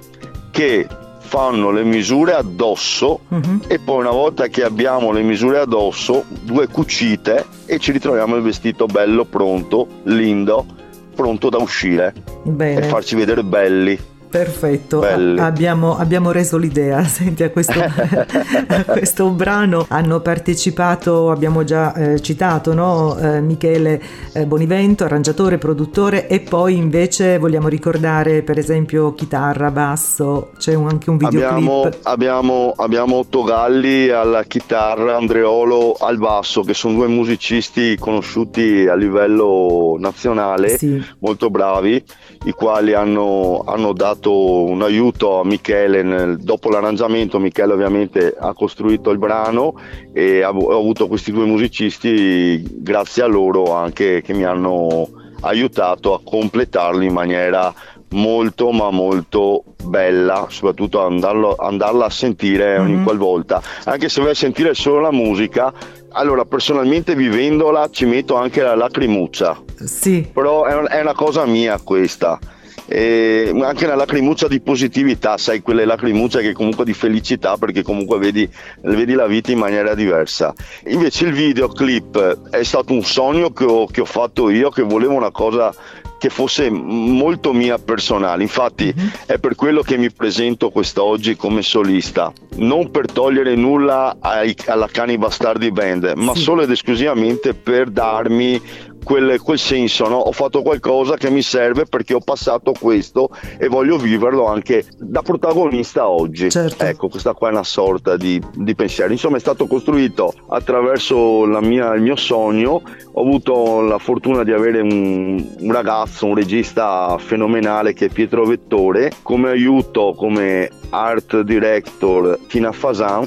che 0.52 0.88
fanno 1.28 1.70
le 1.70 1.84
misure 1.84 2.34
addosso 2.34 3.20
uh-huh. 3.28 3.60
e 3.68 3.80
poi 3.80 4.00
una 4.00 4.12
volta 4.12 4.48
che 4.48 4.64
abbiamo 4.64 5.12
le 5.12 5.22
misure 5.22 5.60
addosso, 5.60 6.24
due 6.42 6.68
cucite 6.68 7.46
e 7.66 7.78
ci 7.78 7.92
ritroviamo 7.92 8.36
il 8.36 8.42
vestito 8.42 8.86
bello, 8.86 9.26
pronto, 9.26 9.88
lindo, 10.04 10.66
pronto 11.14 11.50
da 11.50 11.58
uscire 11.58 12.14
Bene. 12.44 12.80
e 12.80 12.84
farci 12.84 13.16
vedere 13.16 13.44
belli. 13.44 14.00
Perfetto, 14.30 15.02
abbiamo, 15.02 15.98
abbiamo, 15.98 16.32
reso 16.32 16.58
l'idea. 16.58 17.04
Senti, 17.08 17.44
a 17.44 17.50
questo, 17.50 17.80
a 17.80 18.84
questo, 18.84 19.30
brano 19.30 19.86
hanno 19.88 20.20
partecipato, 20.20 21.32
abbiamo 21.32 21.64
già 21.64 21.94
eh, 21.94 22.22
citato, 22.22 22.74
no? 22.74 23.18
eh, 23.18 23.40
Michele 23.40 24.02
eh, 24.34 24.46
Bonivento, 24.46 25.06
arrangiatore, 25.06 25.58
produttore 25.58 26.28
e 26.28 26.42
poi 26.42 26.76
invece 26.76 27.38
vogliamo 27.38 27.70
ricordare 27.70 28.42
per 28.44 28.58
esempio 28.58 29.14
chitarra, 29.14 29.72
basso, 29.72 30.52
c'è 30.58 30.74
un, 30.74 30.90
anche 30.90 31.10
un 31.10 31.18
videoclip. 31.18 31.46
Abbiamo, 31.52 31.90
abbiamo, 32.04 32.74
abbiamo 32.76 33.16
Otto 33.18 33.44
Galli 33.44 34.10
alla 34.10 34.44
chitarra, 34.44 35.16
Andreolo 35.16 35.96
al 36.00 36.18
basso, 36.18 36.62
che 36.64 36.74
sono 36.74 36.96
due 36.96 37.08
musicisti 37.08 37.98
conosciuti 37.98 38.88
a 38.88 38.96
livello 38.96 39.96
nazionale, 39.98 40.78
sì. 40.78 41.02
molto 41.20 41.50
bravi, 41.50 42.04
i 42.44 42.52
quali 42.52 42.94
hanno, 42.94 43.64
hanno 43.66 43.94
dato 43.94 44.17
dato 44.18 44.64
un 44.64 44.82
aiuto 44.82 45.40
a 45.40 45.46
Michele 45.46 46.04
nel, 46.04 46.38
dopo 46.38 46.70
l'arrangiamento 46.70 47.40
Michele 47.40 47.74
ovviamente 47.74 48.36
ha 48.38 48.54
costruito 48.54 49.12
il 49.12 49.18
brano 49.18 49.80
e 50.12 50.44
ho 50.44 50.78
avuto 50.78 51.08
questi 51.08 51.32
due 51.32 51.46
musicisti 51.46 52.62
grazie 52.82 53.24
a 53.24 53.28
loro 53.28 53.74
anche 53.74 54.22
che 54.22 54.34
mi 54.34 54.44
hanno 54.44 55.08
aiutato 55.42 56.14
a 56.16 56.22
completarlo 56.24 57.04
in 57.04 57.14
maniera 57.14 57.74
molto 58.12 58.72
ma 58.72 58.90
molto 58.90 59.64
bella 59.84 60.48
soprattutto 60.50 61.06
andarlo, 61.06 61.56
andarla 61.56 62.06
a 62.06 62.10
sentire 62.10 62.80
ogni 62.80 62.96
mm-hmm. 62.96 63.04
qualvolta. 63.04 63.62
Anche 63.86 64.10
se 64.10 64.22
vai 64.22 64.32
a 64.32 64.36
sentire 64.36 64.74
solo 64.74 65.00
la 65.00 65.12
musica 65.12 65.72
allora 66.12 66.46
personalmente 66.46 67.16
vivendola 67.16 67.90
ci 67.92 68.06
metto 68.06 68.36
anche 68.36 68.62
la 68.62 68.76
lacrimuccia. 68.76 69.62
Sì. 69.84 70.28
Però 70.34 70.64
è, 70.66 70.74
è 70.74 71.02
una 71.02 71.14
cosa 71.14 71.46
mia 71.46 71.80
questa 71.84 72.40
e 72.88 73.52
anche 73.62 73.86
una 73.86 73.96
lacrimuccia 73.96 74.48
di 74.48 74.62
positività, 74.62 75.38
sai, 75.38 75.62
quelle 75.62 75.84
lacrimucce 75.84 76.42
che 76.42 76.54
comunque 76.54 76.86
di 76.86 76.94
felicità 76.94 77.58
perché 77.58 77.84
comunque 77.84 78.18
vedi, 78.18 78.50
vedi, 78.82 79.14
la 79.14 79.28
vita 79.28 79.52
in 79.52 79.60
maniera 79.60 79.94
diversa. 79.94 80.54
Invece 80.88 81.26
il 81.26 81.34
videoclip 81.34 82.50
è 82.50 82.64
stato 82.64 82.94
un 82.94 83.04
sogno 83.04 83.52
che 83.52 83.66
ho, 83.66 83.88
che 83.88 84.02
ho 84.02 84.06
fatto 84.06 84.50
io, 84.50 84.70
che 84.70 84.84
volevo 84.84 85.14
una 85.14 85.32
cosa 85.32 85.74
che 86.18 86.30
fosse 86.30 86.70
molto 86.70 87.54
mia 87.54 87.78
personale. 87.78 88.42
Infatti 88.42 88.94
mm-hmm. 88.96 89.08
è 89.26 89.38
per 89.38 89.56
quello 89.56 89.82
che 89.82 89.98
mi 89.98 90.12
presento 90.12 90.70
quest'oggi 90.70 91.36
come 91.36 91.62
solista, 91.62 92.32
non 92.56 92.90
per 92.90 93.12
togliere 93.12 93.56
nulla 93.56 94.18
ai, 94.20 94.56
alla 94.66 94.88
Cani 94.88 95.18
Bastardi 95.18 95.72
Band, 95.72 96.14
ma 96.16 96.34
sì. 96.34 96.42
solo 96.42 96.64
ed 96.64 96.72
esclusivamente 96.72 97.54
per 97.54 97.90
darmi 97.90 98.60
quel, 99.08 99.40
quel 99.40 99.58
senso, 99.58 100.10
no? 100.10 100.18
ho 100.18 100.34
fatto 100.34 100.62
qualcosa 100.62 101.16
che 101.16 101.30
mi 101.30 101.42
serve 101.42 101.86
perché 101.86 102.14
ho 102.14 102.20
passato 102.20 102.74
questo 102.78 103.30
e 103.58 103.70
voglio 103.70 103.96
viverlo 103.96 104.48
anche 104.48 104.84
da 104.98 105.22
protagonista 105.22 106.10
oggi. 106.10 106.50
Certo. 106.50 106.84
Ecco, 106.84 107.08
questa 107.08 107.34
qua 107.34 107.48
è 107.48 107.52
una 107.52 107.64
sorta 107.64 108.18
di, 108.18 108.42
di 108.54 108.76
pensiero. 108.76 109.14
Insomma, 109.14 109.38
è 109.38 109.40
stato 109.40 109.66
costruito 109.66 110.34
attraverso 110.50 111.46
mia, 111.62 111.94
il 111.94 112.02
mio 112.02 112.18
sogno. 112.18 112.82
Ho 113.14 113.22
avuto 113.22 113.80
la 113.80 113.98
fortuna 113.98 114.44
di 114.44 114.52
avere 114.52 114.82
un, 114.82 115.56
un 115.58 115.72
ragazzo, 115.72 116.26
un 116.26 116.36
regista 116.36 117.16
fenomenale 117.18 117.94
che 117.94 118.08
è 118.08 118.10
Pietro 118.10 118.44
Vettore, 118.44 119.14
come 119.22 119.48
aiuto, 119.52 120.16
come 120.18 120.70
art 120.90 121.40
director 121.44 122.38
Tina 122.48 122.74
Fasan 122.74 123.26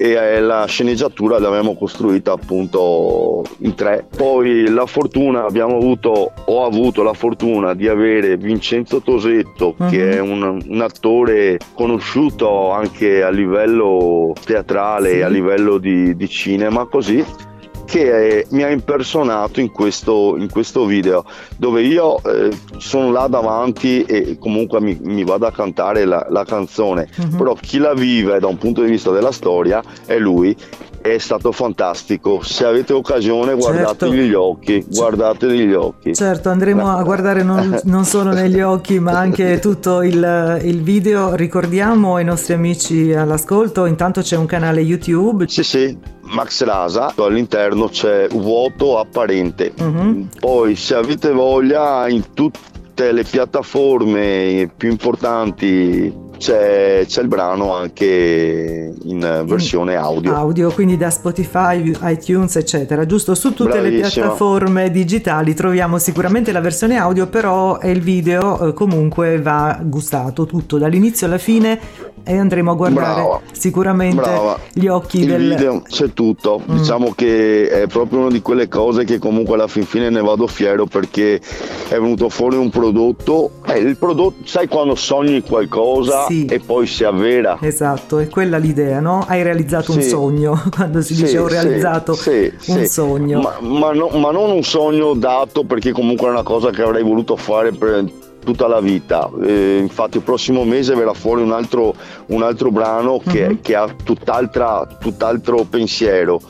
e 0.00 0.12
eh, 0.12 0.40
la 0.40 0.64
sceneggiatura 0.64 1.38
l'abbiamo 1.38 1.76
costruita 1.76 2.32
appunto 2.32 3.44
in 3.58 3.74
tre. 3.74 4.06
Poi 4.16 4.66
la 4.70 4.86
fortuna 4.86 5.44
abbiamo 5.44 5.76
avuto, 5.76 6.32
ho 6.42 6.64
avuto 6.64 7.02
la 7.02 7.12
fortuna 7.12 7.74
di 7.74 7.86
avere 7.86 8.38
Vincenzo 8.38 9.02
Tosetto 9.02 9.74
uh-huh. 9.76 9.90
che 9.90 10.12
è 10.12 10.18
un, 10.18 10.62
un, 10.66 10.80
attore 10.80 11.58
conosciuto 11.74 12.70
anche 12.70 13.22
a 13.22 13.28
livello 13.28 14.32
teatrale, 14.42 15.16
sì. 15.16 15.20
a 15.20 15.28
livello 15.28 15.76
di, 15.76 16.16
di 16.16 16.28
cinema 16.30 16.86
così 16.86 17.22
che 17.90 18.38
eh, 18.38 18.46
mi 18.50 18.62
ha 18.62 18.70
impersonato 18.70 19.58
in 19.58 19.72
questo, 19.72 20.36
in 20.38 20.48
questo 20.48 20.84
video 20.86 21.24
dove 21.56 21.82
io 21.82 22.22
eh, 22.22 22.56
sono 22.78 23.10
là 23.10 23.26
davanti 23.26 24.04
e 24.04 24.38
comunque 24.38 24.80
mi, 24.80 24.96
mi 25.02 25.24
vado 25.24 25.46
a 25.46 25.50
cantare 25.50 26.04
la, 26.04 26.24
la 26.30 26.44
canzone 26.44 27.08
uh-huh. 27.16 27.36
però 27.36 27.54
chi 27.54 27.78
la 27.78 27.92
vive 27.92 28.38
da 28.38 28.46
un 28.46 28.58
punto 28.58 28.82
di 28.82 28.90
vista 28.90 29.10
della 29.10 29.32
storia 29.32 29.82
è 30.06 30.18
lui 30.18 30.56
è 31.02 31.16
stato 31.16 31.50
fantastico. 31.50 32.42
Se 32.42 32.66
avete 32.66 32.92
occasione, 32.92 33.54
guardategli 33.54 34.10
certo. 34.10 34.26
gli 34.26 34.34
occhi. 34.34 34.84
Guardategli 34.86 35.66
gli 35.66 35.72
occhi. 35.72 36.14
Certo, 36.14 36.50
andremo 36.50 36.94
a 36.94 37.02
guardare 37.02 37.42
non, 37.42 37.80
non 37.84 38.04
solo 38.04 38.32
negli 38.32 38.60
occhi, 38.60 39.00
ma 39.00 39.12
anche 39.12 39.60
tutto 39.60 40.02
il, 40.02 40.60
il, 40.62 40.82
video. 40.82 41.34
Ricordiamo 41.34 42.16
ai 42.16 42.24
nostri 42.24 42.52
amici 42.52 43.14
all'ascolto: 43.14 43.86
intanto 43.86 44.20
c'è 44.20 44.36
un 44.36 44.46
canale 44.46 44.82
YouTube. 44.82 45.48
Sì, 45.48 45.62
sì. 45.62 46.18
Max 46.30 46.62
Rasa, 46.64 47.12
all'interno 47.16 47.88
c'è 47.88 48.28
vuoto 48.28 48.98
apparente. 48.98 49.72
Uh-huh. 49.78 50.26
Poi 50.38 50.76
se 50.76 50.94
avete 50.94 51.32
voglia 51.32 52.08
in 52.08 52.32
tutte 52.34 53.12
le 53.12 53.24
piattaforme 53.24 54.70
più 54.76 54.90
importanti 54.90 56.28
c'è, 56.40 57.04
c'è, 57.06 57.20
il 57.20 57.28
brano 57.28 57.74
anche 57.74 58.94
in 59.02 59.44
versione 59.46 59.94
audio. 59.94 60.34
Audio, 60.34 60.70
quindi 60.70 60.96
da 60.96 61.10
Spotify, 61.10 61.92
iTunes, 62.04 62.56
eccetera. 62.56 63.04
Giusto, 63.04 63.34
su 63.34 63.52
tutte 63.52 63.78
Bravissima. 63.78 64.06
le 64.06 64.10
piattaforme 64.10 64.90
digitali 64.90 65.52
troviamo 65.52 65.98
sicuramente 65.98 66.50
la 66.50 66.60
versione 66.60 66.96
audio, 66.96 67.26
però 67.26 67.78
il 67.82 68.00
video 68.00 68.68
eh, 68.68 68.72
comunque 68.72 69.38
va 69.38 69.78
gustato 69.82 70.46
tutto 70.46 70.78
dall'inizio 70.78 71.26
alla 71.26 71.36
fine 71.36 72.08
e 72.24 72.36
andremo 72.36 72.72
a 72.72 72.74
guardare 72.74 73.22
Brava. 73.22 73.40
sicuramente 73.52 74.20
Brava. 74.20 74.58
gli 74.72 74.86
occhi 74.86 75.20
il 75.20 75.26
del 75.26 75.48
video 75.48 75.82
c'è 75.88 76.12
tutto 76.12 76.60
mm. 76.60 76.76
diciamo 76.76 77.12
che 77.14 77.68
è 77.68 77.86
proprio 77.86 78.20
una 78.20 78.30
di 78.30 78.42
quelle 78.42 78.68
cose 78.68 79.04
che 79.04 79.18
comunque 79.18 79.54
alla 79.54 79.66
fin 79.66 79.84
fine 79.84 80.10
ne 80.10 80.20
vado 80.20 80.46
fiero 80.46 80.86
perché 80.86 81.36
è 81.88 81.94
venuto 81.94 82.28
fuori 82.28 82.56
un 82.56 82.70
prodotto 82.70 83.52
eh, 83.66 83.78
il 83.78 83.96
prodotto 83.96 84.46
sai 84.46 84.68
quando 84.68 84.94
sogni 84.94 85.40
qualcosa 85.42 86.26
sì. 86.30 86.44
e 86.46 86.60
poi 86.60 86.86
si 86.86 87.04
avvera 87.04 87.58
esatto 87.60 88.18
è 88.18 88.28
quella 88.28 88.56
l'idea 88.56 89.00
no? 89.00 89.24
hai 89.26 89.42
realizzato 89.42 89.92
sì. 89.92 89.98
un 89.98 90.04
sogno 90.04 90.62
quando 90.70 91.02
si 91.02 91.14
sì, 91.14 91.24
dice 91.24 91.38
ho 91.38 91.48
realizzato 91.48 92.16
un 92.66 92.86
sogno 92.86 93.40
ma, 93.40 93.56
ma, 93.60 93.92
no, 93.92 94.08
ma 94.18 94.30
non 94.30 94.50
un 94.50 94.62
sogno 94.62 95.14
dato 95.14 95.64
perché 95.64 95.92
comunque 95.92 96.28
è 96.28 96.30
una 96.30 96.42
cosa 96.42 96.70
che 96.70 96.82
avrei 96.82 97.02
voluto 97.02 97.36
fare 97.36 97.72
per 97.72 98.04
tutta 98.42 98.66
la 98.66 98.80
vita. 98.80 99.30
Eh, 99.42 99.78
infatti 99.78 100.16
il 100.16 100.22
prossimo 100.22 100.64
mese 100.64 100.94
verrà 100.94 101.12
fuori 101.12 101.42
un 101.42 101.52
altro, 101.52 101.94
un 102.26 102.42
altro 102.42 102.70
brano 102.70 103.18
che, 103.18 103.44
uh-huh. 103.44 103.60
che 103.60 103.74
ha 103.74 103.94
tutt'altro 104.02 105.64
pensiero. 105.68 106.40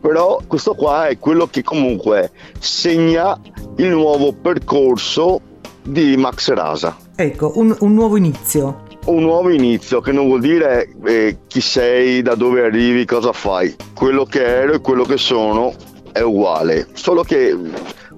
Però 0.00 0.40
questo 0.46 0.74
qua 0.74 1.08
è 1.08 1.18
quello 1.18 1.46
che 1.48 1.62
comunque 1.62 2.30
segna 2.58 3.38
il 3.76 3.88
nuovo 3.88 4.32
percorso 4.32 5.40
di 5.82 6.16
Max 6.16 6.50
Rasa. 6.52 6.96
Ecco, 7.14 7.52
un, 7.56 7.76
un 7.80 7.92
nuovo 7.92 8.16
inizio. 8.16 8.88
Un 9.06 9.22
nuovo 9.22 9.50
inizio 9.50 10.00
che 10.00 10.12
non 10.12 10.26
vuol 10.26 10.40
dire 10.40 10.88
eh, 11.04 11.38
chi 11.46 11.60
sei, 11.60 12.22
da 12.22 12.34
dove 12.34 12.62
arrivi, 12.62 13.04
cosa 13.04 13.32
fai. 13.32 13.74
Quello 13.94 14.24
che 14.24 14.44
ero 14.44 14.74
e 14.74 14.80
quello 14.80 15.04
che 15.04 15.16
sono 15.16 15.74
è 16.12 16.20
uguale, 16.20 16.88
solo 16.92 17.22
che 17.22 17.56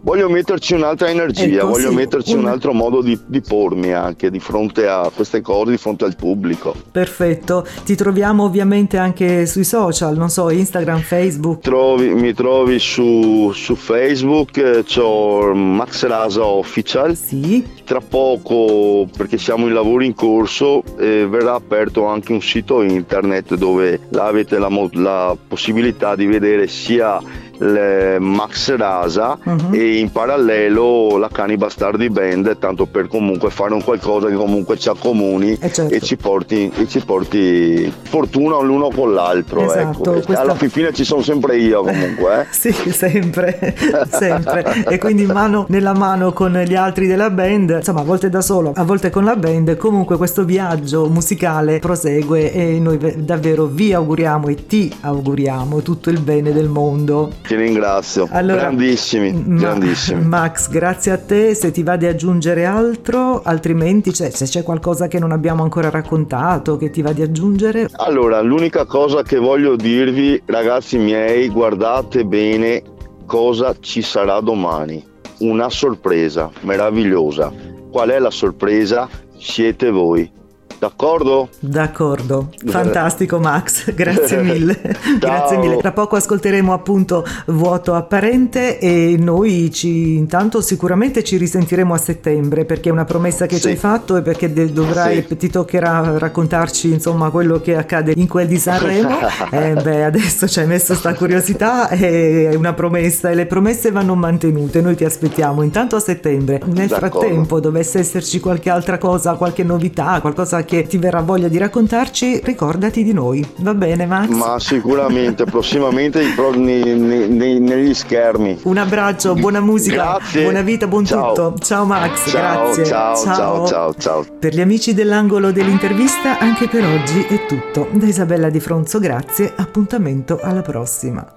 voglio 0.02 0.28
metterci 0.28 0.74
un'altra 0.74 1.08
energia, 1.08 1.60
ecco, 1.60 1.68
voglio 1.68 1.92
metterci 1.92 2.34
un... 2.34 2.46
altro 2.46 2.72
modo 2.72 3.02
di, 3.02 3.18
di, 3.26 3.40
pormi 3.40 3.92
anche 3.92 4.30
di 4.30 4.38
fronte 4.38 4.86
a 4.86 5.10
queste 5.14 5.40
cose, 5.40 5.70
di 5.72 5.76
fronte 5.76 6.04
al 6.04 6.16
pubblico. 6.16 6.74
Perfetto, 6.90 7.66
ti 7.84 7.94
troviamo 7.94 8.44
ovviamente 8.44 8.98
anche 8.98 9.46
sui 9.46 9.64
social, 9.64 10.16
non 10.16 10.28
so, 10.28 10.50
Instagram, 10.50 11.00
Facebook. 11.00 11.62
Trovi, 11.62 12.14
mi 12.14 12.34
trovi 12.34 12.78
su, 12.78 13.52
su 13.52 13.74
Facebook, 13.74 14.82
c'ho 14.84 15.54
Max 15.54 16.04
Rasa 16.06 16.44
Official. 16.44 17.16
Sì. 17.16 17.64
Tra 17.84 18.00
poco, 18.00 19.08
perché 19.16 19.38
siamo 19.38 19.66
in 19.66 19.74
lavoro 19.74 20.02
in 20.02 20.14
corso, 20.14 20.82
eh, 20.98 21.26
verrà 21.28 21.54
aperto 21.54 22.06
anche 22.06 22.32
un 22.32 22.40
sito 22.40 22.82
internet 22.82 23.54
dove 23.54 24.00
avete 24.16 24.58
la, 24.58 24.68
la 24.92 25.36
possibilità 25.46 26.16
di 26.16 26.26
vedere 26.26 26.66
sia 26.68 27.20
Max 27.62 28.74
Rasa 28.74 29.38
uh-huh. 29.42 29.72
e 29.72 29.98
in 29.98 30.10
parallelo 30.10 31.16
la 31.16 31.28
Cani 31.28 31.56
Bastardi 31.56 32.10
Band, 32.10 32.58
tanto 32.58 32.86
per 32.86 33.08
comunque 33.08 33.50
fare 33.50 33.72
un 33.74 33.82
qualcosa 33.82 34.28
che 34.28 34.34
comunque 34.34 34.76
ci 34.78 34.88
accomuni 34.88 35.52
eh 35.60 35.72
certo. 35.72 35.94
e, 35.94 36.00
ci 36.00 36.16
porti, 36.16 36.70
e, 36.74 36.88
ci 36.88 37.00
porti, 37.04 37.92
fortuna 38.02 38.60
l'uno 38.60 38.90
con 38.90 39.14
l'altro. 39.14 39.62
Ecco. 39.62 39.72
Esatto, 39.72 40.14
ecco. 40.14 40.24
questa... 40.24 40.42
Alla 40.42 40.54
fine 40.54 40.92
ci 40.92 41.04
sono 41.04 41.22
sempre 41.22 41.56
io 41.58 41.82
comunque. 41.82 42.40
Eh? 42.40 42.46
sì, 42.50 42.72
sempre, 42.90 43.74
sempre. 44.10 44.84
e 44.88 44.98
quindi 44.98 45.26
mano 45.26 45.66
nella 45.68 45.94
mano 45.94 46.32
con 46.32 46.52
gli 46.52 46.74
altri 46.74 47.06
della 47.06 47.30
band, 47.30 47.70
insomma 47.78 48.00
a 48.00 48.04
volte 48.04 48.28
da 48.28 48.40
solo, 48.40 48.72
a 48.74 48.84
volte 48.84 49.10
con 49.10 49.24
la 49.24 49.36
band, 49.36 49.76
comunque 49.76 50.16
questo 50.16 50.44
viaggio 50.44 51.08
musicale 51.08 51.78
prosegue 51.78 52.52
e 52.52 52.78
noi 52.78 52.98
davvero 53.18 53.66
vi 53.66 53.92
auguriamo 53.92 54.48
e 54.48 54.66
ti 54.66 54.92
auguriamo 55.00 55.80
tutto 55.82 56.10
il 56.10 56.20
bene 56.20 56.52
del 56.52 56.68
mondo. 56.68 57.30
Ti 57.52 57.58
ringrazio. 57.58 58.28
Allora, 58.30 58.62
grandissimi, 58.62 59.30
ma, 59.30 59.60
grandissimi. 59.60 60.24
Max, 60.24 60.70
grazie 60.70 61.12
a 61.12 61.18
te. 61.18 61.54
Se 61.54 61.70
ti 61.70 61.82
va 61.82 61.96
di 61.96 62.06
aggiungere 62.06 62.64
altro, 62.64 63.42
altrimenti 63.42 64.14
cioè, 64.14 64.30
se 64.30 64.46
c'è 64.46 64.62
qualcosa 64.62 65.06
che 65.06 65.18
non 65.18 65.32
abbiamo 65.32 65.62
ancora 65.62 65.90
raccontato, 65.90 66.78
che 66.78 66.88
ti 66.88 67.02
va 67.02 67.12
di 67.12 67.20
aggiungere. 67.20 67.88
Allora, 67.96 68.40
l'unica 68.40 68.86
cosa 68.86 69.22
che 69.22 69.36
voglio 69.36 69.76
dirvi, 69.76 70.40
ragazzi 70.46 70.96
miei, 70.96 71.50
guardate 71.50 72.24
bene 72.24 72.82
cosa 73.26 73.74
ci 73.78 74.00
sarà 74.00 74.40
domani. 74.40 75.04
Una 75.40 75.68
sorpresa 75.68 76.50
meravigliosa. 76.62 77.52
Qual 77.90 78.08
è 78.08 78.18
la 78.18 78.30
sorpresa? 78.30 79.06
Siete 79.36 79.90
voi 79.90 80.40
D'accordo? 80.82 81.48
D'accordo, 81.60 82.48
fantastico 82.66 83.38
Max, 83.38 83.88
grazie 83.94 84.42
mille. 84.42 84.80
grazie 85.16 85.56
mille. 85.56 85.76
Tra 85.76 85.92
poco 85.92 86.16
ascolteremo 86.16 86.72
appunto 86.72 87.24
Vuoto 87.46 87.94
apparente 87.94 88.80
e 88.80 89.14
noi 89.16 89.70
ci, 89.70 90.16
intanto 90.16 90.60
sicuramente 90.60 91.22
ci 91.22 91.36
risentiremo 91.36 91.94
a 91.94 91.98
settembre 91.98 92.64
perché 92.64 92.88
è 92.88 92.92
una 92.92 93.04
promessa 93.04 93.46
che 93.46 93.54
sì. 93.54 93.60
ci 93.60 93.68
hai 93.68 93.76
fatto 93.76 94.16
e 94.16 94.22
perché 94.22 94.52
dovrai, 94.52 95.24
sì. 95.28 95.36
ti 95.36 95.48
toccherà 95.50 96.18
raccontarci 96.18 96.90
insomma 96.90 97.30
quello 97.30 97.60
che 97.60 97.76
accade 97.76 98.14
in 98.16 98.26
quel 98.26 98.48
di 98.48 98.58
Sanremo. 98.58 99.20
eh, 99.52 99.74
beh, 99.80 100.02
adesso 100.02 100.48
ci 100.48 100.58
hai 100.58 100.66
messo 100.66 100.94
sta 100.94 101.14
curiosità, 101.14 101.90
è 101.90 102.56
una 102.56 102.72
promessa 102.72 103.30
e 103.30 103.36
le 103.36 103.46
promesse 103.46 103.92
vanno 103.92 104.16
mantenute, 104.16 104.80
noi 104.80 104.96
ti 104.96 105.04
aspettiamo 105.04 105.62
intanto 105.62 105.94
a 105.94 106.00
settembre. 106.00 106.60
Nel 106.64 106.88
D'accordo. 106.88 107.20
frattempo 107.20 107.60
dovesse 107.60 108.00
esserci 108.00 108.40
qualche 108.40 108.68
altra 108.68 108.98
cosa, 108.98 109.34
qualche 109.34 109.62
novità, 109.62 110.18
qualcosa 110.20 110.64
che 110.64 110.71
che 110.72 110.86
ti 110.86 110.96
verrà 110.96 111.20
voglia 111.20 111.48
di 111.48 111.58
raccontarci, 111.58 112.40
ricordati 112.42 113.04
di 113.04 113.12
noi. 113.12 113.46
Va 113.58 113.74
bene, 113.74 114.06
Max? 114.06 114.28
Ma 114.30 114.58
sicuramente, 114.58 115.44
prossimamente 115.44 116.24
nei, 116.54 116.98
nei, 117.28 117.60
negli 117.60 117.92
schermi. 117.92 118.60
Un 118.62 118.78
abbraccio, 118.78 119.34
buona 119.34 119.60
musica, 119.60 120.16
Grazie. 120.16 120.44
buona 120.44 120.62
vita, 120.62 120.86
buon 120.86 121.04
ciao. 121.04 121.34
tutto. 121.34 121.58
Ciao 121.58 121.84
Max, 121.84 122.30
ciao, 122.30 122.62
grazie. 122.64 122.86
Ciao, 122.86 123.16
ciao, 123.16 123.34
ciao, 123.34 123.66
ciao, 123.66 123.94
ciao. 123.98 124.24
Per 124.38 124.54
gli 124.54 124.62
amici 124.62 124.94
dell'angolo 124.94 125.52
dell'intervista, 125.52 126.38
anche 126.38 126.68
per 126.68 126.86
oggi 126.86 127.20
è 127.28 127.44
tutto. 127.44 127.88
Da 127.92 128.06
Isabella 128.06 128.48
Di 128.48 128.60
Fronzo, 128.60 128.98
grazie, 128.98 129.52
appuntamento 129.54 130.38
alla 130.40 130.62
prossima. 130.62 131.34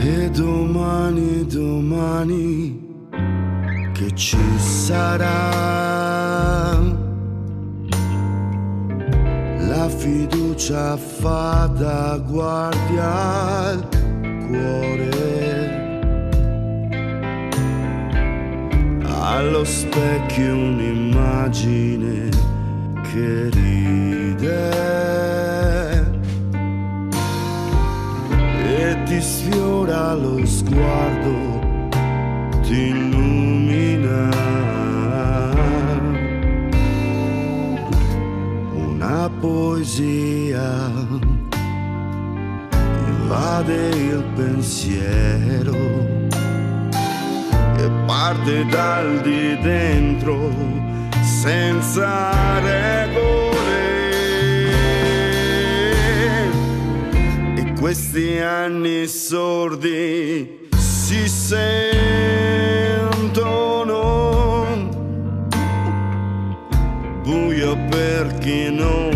E 0.00 0.28
domani, 0.30 1.46
domani, 1.46 2.84
che 3.92 4.12
ci 4.16 4.36
sarà? 4.58 6.16
Fiducia 10.06 10.96
fa 10.96 11.68
da 11.74 12.18
guardia 12.18 13.10
al 13.70 13.88
cuore. 14.46 15.14
allo 19.36 19.64
specchio 19.64 20.54
un'immagine 20.54 22.30
che 23.08 23.50
ride 23.50 24.70
e 28.78 29.02
ti 29.04 29.20
sfiora 29.20 30.14
lo 30.14 30.46
sguardo, 30.46 31.38
ti 32.62 33.05
poesia 39.46 40.90
invade 43.06 43.88
il 43.90 44.24
pensiero 44.34 45.76
parte 48.06 48.64
dal 48.66 49.20
di 49.22 49.58
dentro 49.60 50.50
senza 51.22 52.58
regole. 52.60 53.84
E 57.56 57.72
questi 57.78 58.38
anni 58.38 59.06
sordi 59.06 60.68
si 60.76 61.28
sentono 61.28 61.84
buio 67.22 67.76
per 67.88 68.38
chi 68.38 68.70
non 68.70 69.15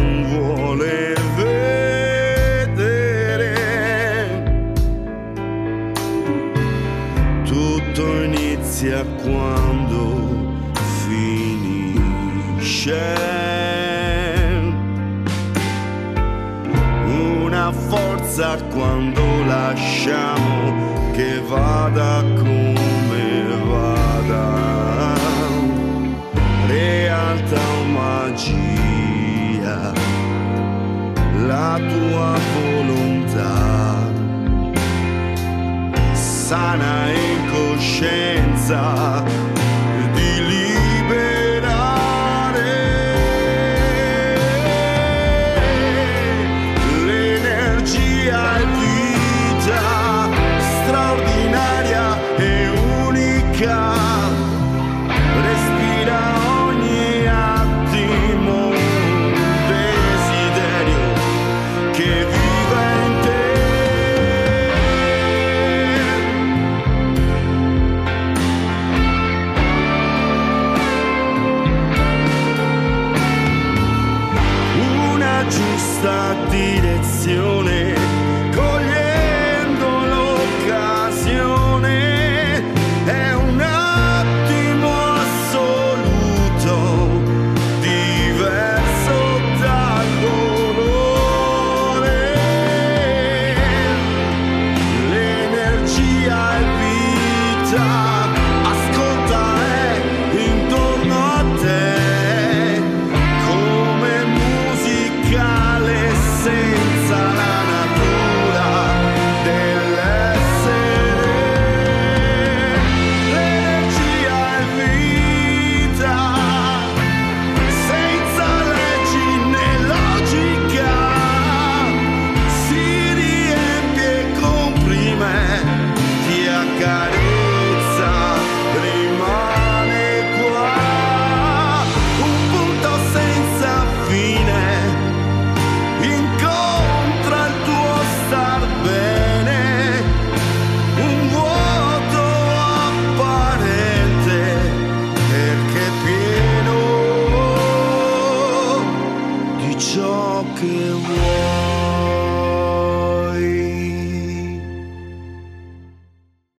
quando 18.58 19.44
lasciamo 19.44 21.10
che 21.12 21.40
vada 21.40 22.24